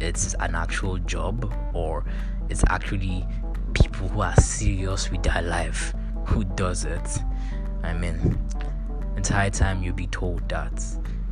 it's 0.00 0.34
an 0.40 0.56
actual 0.56 0.98
job 0.98 1.54
or 1.74 2.04
it's 2.48 2.64
actually 2.70 3.24
people 3.72 4.08
who 4.08 4.20
are 4.20 4.34
serious 4.34 5.10
with 5.12 5.22
their 5.22 5.42
life 5.42 5.94
who 6.26 6.42
does 6.42 6.84
it, 6.84 7.18
I 7.84 7.92
mean, 7.92 8.36
entire 9.16 9.50
time 9.50 9.82
you'll 9.82 9.94
be 9.94 10.08
told 10.08 10.48
that 10.48 10.84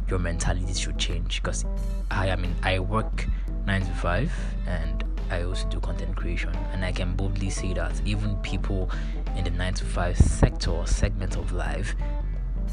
your 0.09 0.21
mentality 0.21 0.73
should 0.73 0.99
change 0.99 1.43
because 1.43 1.65
I, 2.13 2.31
I 2.31 2.37
mean, 2.37 2.55
I 2.63 2.79
work 2.79 3.27
nine 3.67 3.81
to 3.81 3.93
five 3.95 4.33
and 4.69 5.03
I 5.31 5.43
also 5.43 5.69
do 5.69 5.81
content 5.81 6.17
creation, 6.17 6.55
and 6.73 6.85
I 6.85 6.93
can 6.93 7.15
boldly 7.15 7.51
say 7.51 7.73
that 7.75 8.01
even 8.05 8.37
people 8.37 8.91
in 9.37 9.45
the 9.45 9.51
nine 9.51 9.75
to 9.75 9.85
five 9.85 10.17
sector 10.17 10.71
or 10.71 10.87
segment 10.87 11.37
of 11.37 11.53
life, 11.53 11.95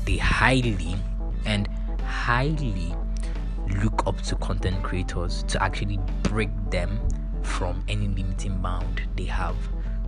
they 0.05 0.17
highly 0.17 0.95
and 1.45 1.67
highly 2.05 2.95
look 3.81 4.05
up 4.05 4.21
to 4.21 4.35
content 4.35 4.83
creators 4.83 5.43
to 5.43 5.61
actually 5.61 5.99
break 6.23 6.49
them 6.69 6.99
from 7.41 7.83
any 7.87 8.07
limiting 8.07 8.61
bound 8.61 9.01
they 9.15 9.25
have 9.25 9.55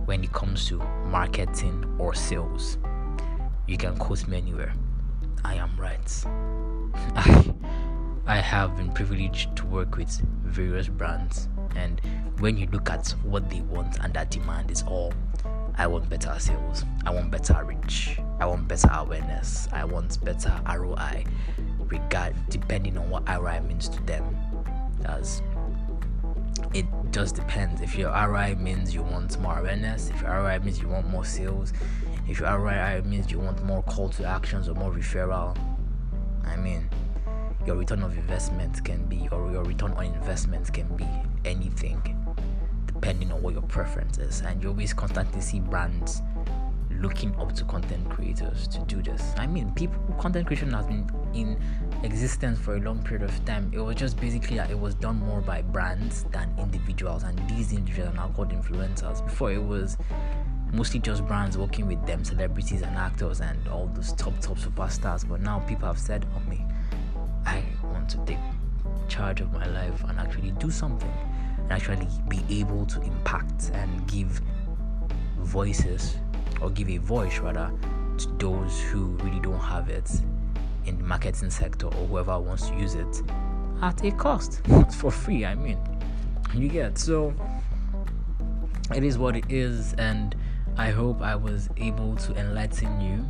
when 0.04 0.22
it 0.22 0.32
comes 0.32 0.66
to 0.68 0.78
marketing 1.06 1.84
or 1.98 2.14
sales. 2.14 2.78
You 3.66 3.76
can 3.76 3.96
quote 3.96 4.26
me 4.28 4.36
anywhere. 4.36 4.72
I 5.44 5.54
am 5.54 5.76
right. 5.76 6.24
I, 8.26 8.38
have 8.38 8.76
been 8.76 8.92
privileged 8.92 9.56
to 9.56 9.66
work 9.66 9.96
with 9.96 10.20
various 10.44 10.88
brands, 10.88 11.48
and 11.74 12.00
when 12.38 12.56
you 12.56 12.66
look 12.68 12.90
at 12.90 13.10
what 13.22 13.48
they 13.50 13.60
want 13.60 13.98
and 14.00 14.12
that 14.14 14.30
demand 14.30 14.70
is 14.70 14.82
all 14.82 15.12
I 15.78 15.86
want 15.86 16.08
better 16.08 16.34
sales, 16.38 16.84
I 17.04 17.10
want 17.10 17.30
better 17.30 17.62
reach, 17.64 18.18
I 18.40 18.46
want 18.46 18.66
better 18.66 18.88
awareness, 18.92 19.68
I 19.72 19.84
want 19.84 20.24
better 20.24 20.58
ROI, 20.66 21.24
regard 21.86 22.34
depending 22.48 22.96
on 22.96 23.10
what 23.10 23.28
ROI 23.28 23.60
means 23.60 23.88
to 23.90 24.02
them. 24.04 24.36
As 25.04 25.42
it 26.72 26.86
just 27.10 27.36
depends. 27.36 27.80
If 27.80 27.96
your 27.96 28.10
ROI 28.10 28.56
means 28.56 28.94
you 28.94 29.02
want 29.02 29.38
more 29.40 29.58
awareness, 29.58 30.10
if 30.10 30.20
your 30.22 30.30
ROI 30.30 30.60
means 30.60 30.80
you 30.80 30.88
want 30.88 31.08
more 31.08 31.24
sales, 31.24 31.72
if 32.28 32.40
your 32.40 32.58
ROI 32.58 33.02
means 33.04 33.30
you 33.30 33.38
want 33.38 33.62
more 33.64 33.82
call 33.82 34.08
to 34.10 34.24
actions 34.24 34.68
or 34.68 34.74
more 34.74 34.90
referral, 34.90 35.56
I 36.44 36.56
mean, 36.56 36.88
your 37.66 37.76
return 37.76 38.02
of 38.02 38.16
investment 38.16 38.84
can 38.84 39.04
be, 39.06 39.28
or 39.32 39.50
your 39.50 39.64
return 39.64 39.92
on 39.92 40.06
investment 40.06 40.72
can 40.72 40.88
be 40.96 41.06
anything, 41.44 42.00
depending 42.86 43.32
on 43.32 43.42
what 43.42 43.54
your 43.54 43.62
preference 43.62 44.18
is. 44.18 44.40
And 44.40 44.62
you 44.62 44.68
always 44.68 44.92
constantly 44.94 45.40
see 45.40 45.60
brands 45.60 46.22
looking 47.00 47.34
up 47.36 47.54
to 47.54 47.64
content 47.64 48.08
creators 48.08 48.66
to 48.68 48.78
do 48.86 49.02
this. 49.02 49.34
I 49.36 49.46
mean, 49.46 49.70
people 49.72 49.98
content 50.18 50.46
creation 50.46 50.72
has 50.72 50.86
been 50.86 51.10
in 51.34 51.60
existence 52.02 52.58
for 52.58 52.76
a 52.76 52.80
long 52.80 53.02
period 53.02 53.28
of 53.28 53.44
time. 53.44 53.70
It 53.74 53.80
was 53.80 53.96
just 53.96 54.18
basically 54.18 54.56
that 54.56 54.70
it 54.70 54.78
was 54.78 54.94
done 54.94 55.16
more 55.16 55.40
by 55.40 55.62
brands 55.62 56.24
than 56.30 56.54
individuals, 56.58 57.22
and 57.22 57.38
these 57.50 57.72
individuals 57.72 58.14
are 58.14 58.16
now 58.16 58.28
called 58.28 58.50
influencers. 58.50 59.24
Before 59.24 59.52
it 59.52 59.62
was 59.62 59.98
mostly 60.72 61.00
just 61.00 61.26
brands 61.26 61.56
working 61.56 61.86
with 61.86 62.04
them, 62.06 62.24
celebrities 62.24 62.82
and 62.82 62.96
actors 62.96 63.40
and 63.40 63.68
all 63.68 63.86
those 63.94 64.12
top 64.14 64.38
top 64.40 64.56
superstars. 64.56 65.28
But 65.28 65.40
now 65.40 65.58
people 65.60 65.86
have 65.86 65.98
said, 65.98 66.26
"Oh 66.34 66.50
me, 66.50 66.64
I 67.46 67.62
want 67.84 68.08
to 68.10 68.18
take 68.26 68.38
charge 69.08 69.40
of 69.40 69.52
my 69.52 69.66
life 69.66 70.04
and 70.08 70.18
actually 70.18 70.50
do 70.52 70.70
something, 70.70 71.12
and 71.58 71.72
actually 71.72 72.08
be 72.28 72.42
able 72.50 72.84
to 72.86 73.00
impact 73.02 73.70
and 73.72 74.06
give 74.08 74.40
voices 75.38 76.16
or 76.60 76.70
give 76.70 76.88
a 76.88 76.98
voice 76.98 77.38
rather 77.38 77.72
to 78.18 78.28
those 78.38 78.80
who 78.82 79.16
really 79.22 79.40
don't 79.40 79.60
have 79.60 79.88
it 79.88 80.10
in 80.84 80.98
the 80.98 81.04
marketing 81.04 81.50
sector 81.50 81.86
or 81.86 82.06
whoever 82.06 82.38
wants 82.38 82.68
to 82.68 82.74
use 82.76 82.94
it 82.94 83.22
at 83.82 84.04
a 84.04 84.10
cost. 84.12 84.62
For 84.96 85.10
free 85.10 85.44
i 85.44 85.54
mean. 85.54 85.78
You 86.54 86.68
get 86.68 86.98
so 86.98 87.34
it 88.94 89.04
is 89.04 89.18
what 89.18 89.36
it 89.36 89.44
is 89.50 89.94
and 89.94 90.34
i 90.76 90.90
hope 90.90 91.20
i 91.20 91.34
was 91.34 91.68
able 91.76 92.14
to 92.14 92.32
enlighten 92.36 93.00
you 93.00 93.24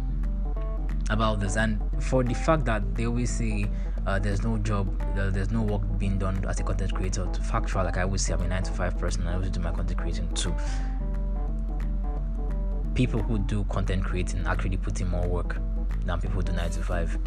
about 1.10 1.40
this. 1.40 1.56
And 1.56 1.80
for 2.00 2.22
the 2.22 2.34
fact 2.34 2.64
that 2.66 2.94
they 2.94 3.06
always 3.06 3.30
say 3.30 3.66
uh, 4.06 4.18
there's 4.18 4.42
no 4.42 4.56
job 4.58 4.88
uh, 5.18 5.30
there's 5.30 5.50
no 5.50 5.62
work 5.62 5.82
being 5.98 6.18
done 6.18 6.44
as 6.48 6.60
a 6.60 6.62
content 6.62 6.94
creator 6.94 7.26
to 7.32 7.40
factual 7.42 7.84
like 7.84 7.96
i 7.96 8.02
always 8.02 8.22
say 8.22 8.32
i'm 8.32 8.40
a 8.40 8.48
9 8.48 8.62
to 8.62 8.72
5 8.72 8.98
person 8.98 9.26
i 9.26 9.34
always 9.34 9.50
do 9.50 9.60
my 9.60 9.72
content 9.72 9.98
creating 9.98 10.32
too 10.34 10.54
people 12.96 13.20
who 13.20 13.38
do 13.38 13.62
content 13.64 14.02
creating 14.02 14.44
actually 14.46 14.78
put 14.78 15.00
in 15.02 15.08
more 15.08 15.26
work 15.28 15.58
than 16.06 16.18
people 16.18 16.36
who 16.36 16.42
do 16.42 16.52
9 16.52 16.70
to 16.70 16.82
5. 16.82 17.18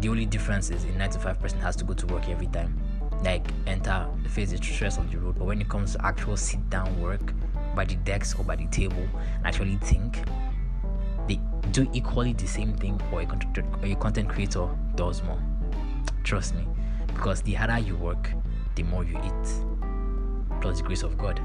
The 0.00 0.08
only 0.08 0.26
difference 0.26 0.70
is 0.70 0.82
a 0.84 0.88
9 0.88 1.10
to 1.10 1.18
5 1.20 1.40
person 1.40 1.60
has 1.60 1.76
to 1.76 1.84
go 1.84 1.94
to 1.94 2.06
work 2.06 2.28
every 2.28 2.48
time, 2.48 2.76
like 3.22 3.46
enter, 3.68 4.08
face 4.28 4.50
the 4.50 4.56
stress 4.56 4.98
of 4.98 5.10
the 5.12 5.18
road. 5.18 5.38
But 5.38 5.44
when 5.44 5.60
it 5.60 5.68
comes 5.68 5.92
to 5.92 6.04
actual 6.04 6.36
sit 6.36 6.68
down 6.68 7.00
work 7.00 7.32
by 7.76 7.84
the 7.84 7.94
desk 7.94 8.40
or 8.40 8.44
by 8.44 8.56
the 8.56 8.66
table, 8.66 9.06
actually 9.44 9.76
think, 9.76 10.18
do 11.70 11.88
equally 11.92 12.32
the 12.32 12.46
same 12.46 12.74
thing, 12.74 13.00
or 13.12 13.22
a 13.22 13.26
content, 13.26 13.66
or 13.82 13.86
a 13.86 13.94
content 13.94 14.28
creator 14.28 14.68
does 14.94 15.22
more. 15.22 15.40
Trust 16.24 16.54
me, 16.54 16.66
because 17.06 17.42
the 17.42 17.54
harder 17.54 17.78
you 17.78 17.96
work, 17.96 18.30
the 18.74 18.82
more 18.82 19.04
you 19.04 19.18
eat. 19.24 20.60
Plus 20.60 20.78
the 20.78 20.82
grace 20.84 21.02
of 21.02 21.16
God. 21.16 21.40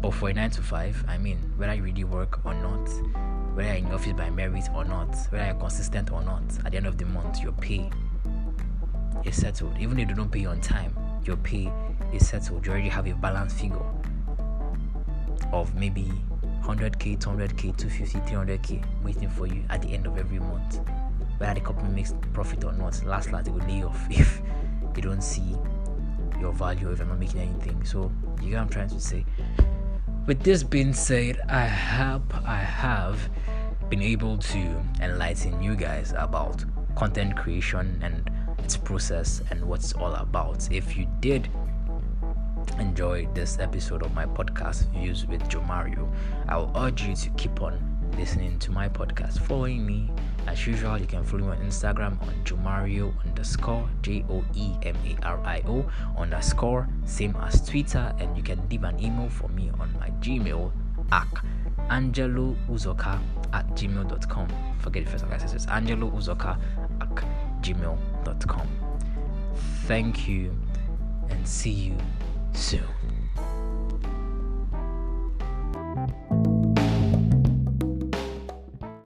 But 0.00 0.12
for 0.12 0.28
a 0.28 0.32
9 0.32 0.50
to 0.50 0.62
5, 0.62 1.04
I 1.08 1.18
mean, 1.18 1.38
whether 1.56 1.74
you 1.74 1.82
really 1.82 2.04
work 2.04 2.44
or 2.44 2.54
not, 2.54 2.86
whether 3.54 3.68
you're 3.68 3.86
in 3.86 3.92
office 3.92 4.12
by 4.12 4.30
merit 4.30 4.68
or 4.74 4.84
not, 4.84 5.16
whether 5.30 5.46
you're 5.46 5.54
consistent 5.54 6.12
or 6.12 6.22
not, 6.22 6.42
at 6.64 6.72
the 6.72 6.76
end 6.76 6.86
of 6.86 6.98
the 6.98 7.06
month, 7.06 7.42
your 7.42 7.52
pay 7.52 7.90
is 9.24 9.36
settled. 9.36 9.76
Even 9.78 9.98
if 9.98 10.08
they 10.08 10.14
don't 10.14 10.30
pay 10.30 10.40
you 10.40 10.48
on 10.48 10.60
time, 10.60 10.94
your 11.24 11.36
pay 11.38 11.72
is 12.12 12.28
settled. 12.28 12.64
You 12.66 12.72
already 12.72 12.88
have 12.88 13.06
a 13.06 13.14
balanced 13.14 13.56
figure 13.56 13.80
of 15.52 15.74
maybe 15.74 16.12
100k, 16.66 17.18
200k, 17.18 17.76
250, 17.76 18.18
300k 18.20 19.02
waiting 19.02 19.28
for 19.30 19.46
you 19.46 19.64
at 19.70 19.82
the 19.82 19.88
end 19.88 20.06
of 20.06 20.18
every 20.18 20.38
month. 20.38 20.80
Whether 21.38 21.54
the 21.54 21.60
company 21.60 21.90
makes 21.90 22.14
profit 22.32 22.64
or 22.64 22.72
not, 22.72 23.02
last 23.04 23.32
last 23.32 23.44
they 23.46 23.50
will 23.50 23.66
lay 23.66 23.82
off 23.82 24.06
if 24.10 24.42
you 24.94 25.02
don't 25.02 25.22
see 25.22 25.56
your 26.40 26.52
value 26.52 26.90
if 26.90 26.98
you're 26.98 27.06
not 27.06 27.18
making 27.18 27.40
anything. 27.40 27.84
So 27.84 28.12
you 28.42 28.50
get 28.50 28.56
what 28.56 28.62
I'm 28.62 28.68
trying 28.68 28.90
to 28.90 29.00
say 29.00 29.24
with 30.26 30.42
this 30.42 30.64
being 30.64 30.92
said, 30.92 31.40
I 31.48 31.66
hope 31.66 32.34
I 32.44 32.56
have 32.56 33.30
been 33.88 34.02
able 34.02 34.36
to 34.38 34.82
enlighten 35.00 35.62
you 35.62 35.76
guys 35.76 36.12
about 36.16 36.64
content 36.96 37.36
creation 37.36 38.00
and 38.02 38.28
its 38.58 38.76
process 38.76 39.40
and 39.50 39.64
what 39.64 39.80
it's 39.80 39.92
all 39.92 40.14
about. 40.14 40.68
If 40.72 40.96
you 40.96 41.06
did 41.20 41.48
enjoy 42.78 43.26
this 43.34 43.58
episode 43.58 44.02
of 44.02 44.14
my 44.14 44.26
podcast, 44.26 44.90
Views 44.92 45.26
with 45.26 45.42
Joemario, 45.48 46.10
I 46.48 46.56
will 46.56 46.72
urge 46.76 47.02
you 47.02 47.14
to 47.14 47.30
keep 47.30 47.62
on 47.62 47.78
listening 48.16 48.58
to 48.60 48.70
my 48.70 48.88
podcast, 48.88 49.38
following 49.40 49.84
me 49.86 50.10
as 50.46 50.64
usual, 50.66 50.96
you 50.96 51.06
can 51.06 51.24
follow 51.24 51.44
me 51.44 51.48
on 51.48 51.58
Instagram 51.58 52.22
on 52.22 52.34
Joemario 52.44 53.12
underscore 53.24 53.88
J 54.02 54.24
O 54.30 54.44
E 54.54 54.74
M 54.82 54.96
A 55.04 55.26
R 55.26 55.40
I 55.40 55.62
O 55.66 55.84
underscore, 56.16 56.88
same 57.04 57.34
as 57.36 57.66
Twitter, 57.66 58.14
and 58.20 58.36
you 58.36 58.42
can 58.42 58.66
leave 58.68 58.84
an 58.84 59.02
email 59.02 59.28
for 59.28 59.48
me 59.48 59.70
on 59.80 59.92
my 59.98 60.10
Gmail 60.20 60.70
at 61.10 61.26
angelouzoka 61.90 63.20
at 63.52 63.66
gmail.com. 63.70 64.48
Forget 64.78 65.04
the 65.04 65.10
first 65.10 65.24
one, 65.24 65.38
guys. 65.38 65.52
It's 65.52 65.66
angelouzoka 65.66 66.58
at 67.00 67.14
gmail.com. 67.62 68.68
Thank 69.86 70.28
you 70.28 70.56
and 71.28 71.46
see 71.46 71.70
you 71.70 71.96
soon. 72.56 72.95